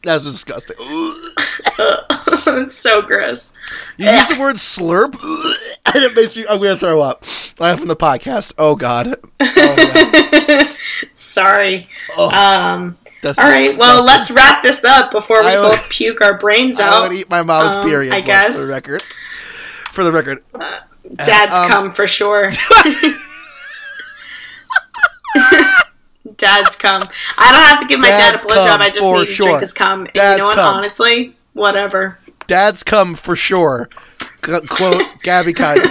[0.06, 0.76] That's disgusting.
[0.78, 3.52] it's so gross.
[3.96, 5.16] You use the word slurp,
[5.94, 6.46] and it makes me.
[6.48, 7.24] I'm gonna throw up.
[7.58, 8.54] I'm from the podcast.
[8.56, 9.16] Oh God.
[9.40, 10.72] Oh, yeah.
[11.16, 11.88] Sorry.
[12.16, 12.96] Oh, Um.
[13.20, 13.76] that's All right.
[13.76, 16.92] Well, let's wrap this up before we I would- both puke our brains out.
[16.92, 17.08] I out.
[17.08, 18.12] would eat my mom's Um, period.
[18.14, 18.56] I guess.
[18.60, 19.02] for the record.
[19.92, 20.44] For the record,
[21.16, 22.48] Dad's um, come for sure.
[26.36, 27.02] Dad's come.
[27.38, 28.66] I don't have to give my Dad's dad a blowjob.
[28.72, 29.46] cum I just need to sure.
[29.46, 30.00] drink his cum.
[30.04, 30.54] And Dad's you know what?
[30.56, 30.76] cum.
[30.76, 32.18] Honestly, whatever.
[32.46, 33.88] Dad's come for sure.
[34.42, 35.88] Quote Gabby Kaiser.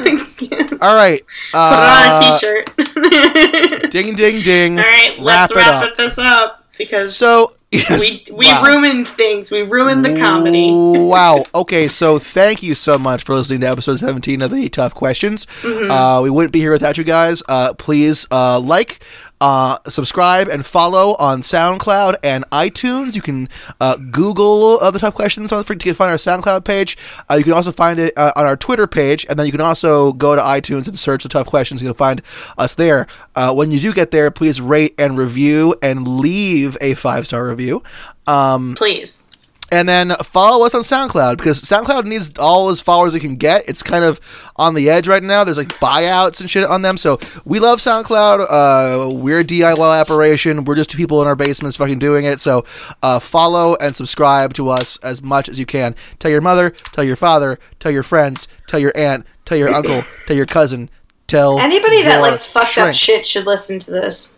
[0.82, 1.22] All right.
[1.52, 3.90] Put it on a Uh, t-shirt.
[3.92, 4.78] Ding, ding, ding.
[4.80, 5.16] All right.
[5.18, 5.90] Wrap Let's it wrap up.
[5.90, 8.64] it this up because So yes, we we wow.
[8.64, 9.52] ruined things.
[9.52, 10.72] We ruined the comedy.
[10.74, 11.44] wow.
[11.56, 15.46] Okay, so thank you so much for listening to episode 17 of the Tough Questions.
[15.62, 15.92] Mm-hmm.
[15.92, 17.42] Uh, we wouldn't be here without you guys.
[17.50, 19.04] Uh, please uh, like,
[19.42, 23.16] uh, subscribe, and follow on SoundCloud and iTunes.
[23.16, 26.98] You can uh, Google uh, the Tough Questions on to find our SoundCloud page.
[27.30, 29.62] Uh, you can also find it uh, on our Twitter page, and then you can
[29.62, 31.82] also go to iTunes and search the Tough Questions.
[31.82, 32.22] You'll find
[32.58, 33.08] us there.
[33.36, 37.48] Uh, when you do get there, please rate and review and leave a five star
[37.48, 37.84] review.
[38.28, 39.28] Um, Please.
[39.76, 43.68] And then follow us on SoundCloud because SoundCloud needs all as followers it can get.
[43.68, 44.22] It's kind of
[44.56, 45.44] on the edge right now.
[45.44, 46.98] There's like buyouts and shit on them.
[46.98, 48.46] So we love SoundCloud.
[48.50, 50.64] Uh, we're a DIY operation.
[50.64, 52.40] We're just two people in our basements fucking doing it.
[52.40, 52.64] So
[53.04, 55.94] uh, follow and subscribe to us as much as you can.
[56.20, 60.04] Tell your mother, tell your father, tell your friends, tell your aunt, tell your uncle,
[60.26, 60.90] tell your cousin.
[61.28, 64.38] Tell Anybody that likes fucked up shit should listen to this.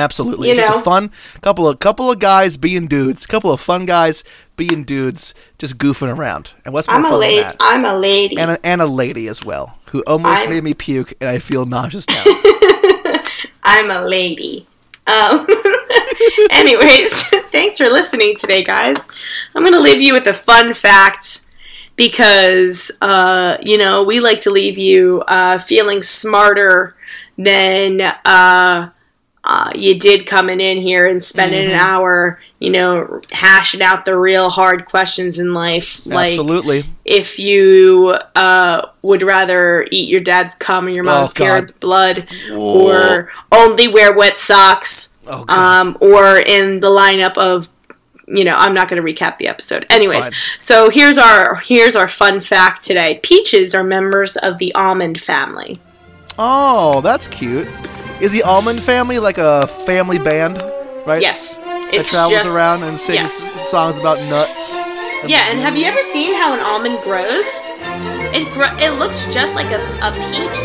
[0.00, 0.80] Absolutely, You it's just know?
[0.80, 4.24] a fun couple of couple of guys being dudes, a couple of fun guys
[4.56, 6.54] being dudes, just goofing around.
[6.64, 7.40] And what's more I'm a fun than lady.
[7.42, 7.56] that?
[7.60, 8.38] I'm a lady.
[8.38, 11.38] And a, and a lady as well, who almost I'm- made me puke, and I
[11.38, 12.22] feel nauseous now.
[13.62, 14.66] I'm a lady.
[15.08, 15.46] Um,
[16.50, 19.08] anyways, thanks for listening today, guys.
[19.54, 21.46] I'm going to leave you with a fun fact
[21.96, 26.96] because, uh, you know, we like to leave you uh, feeling smarter
[27.38, 28.90] than uh,
[29.48, 34.18] uh, you did coming in here and spending an hour, you know, hashing out the
[34.18, 36.04] real hard questions in life.
[36.04, 36.84] Like, Absolutely.
[37.04, 42.26] if you uh, would rather eat your dad's cum and your mom's Oh, period blood,
[42.52, 47.68] or only wear wet socks, Oh, um, or in the lineup of,
[48.26, 49.86] you know, I'm not going to recap the episode.
[49.90, 50.28] Anyways,
[50.58, 53.20] so here's our here's our fun fact today.
[53.22, 55.80] Peaches are members of the almond family.
[56.38, 57.68] Oh, that's cute.
[58.20, 60.62] Is the Almond Family like a family band,
[61.06, 61.20] right?
[61.20, 63.70] Yes, That it's travels just around and sings yes.
[63.70, 64.74] songs about nuts.
[65.26, 65.50] yeah.
[65.50, 67.46] And have you ever seen how an almond grows?
[68.34, 70.58] It gro- it looks just like a, a peach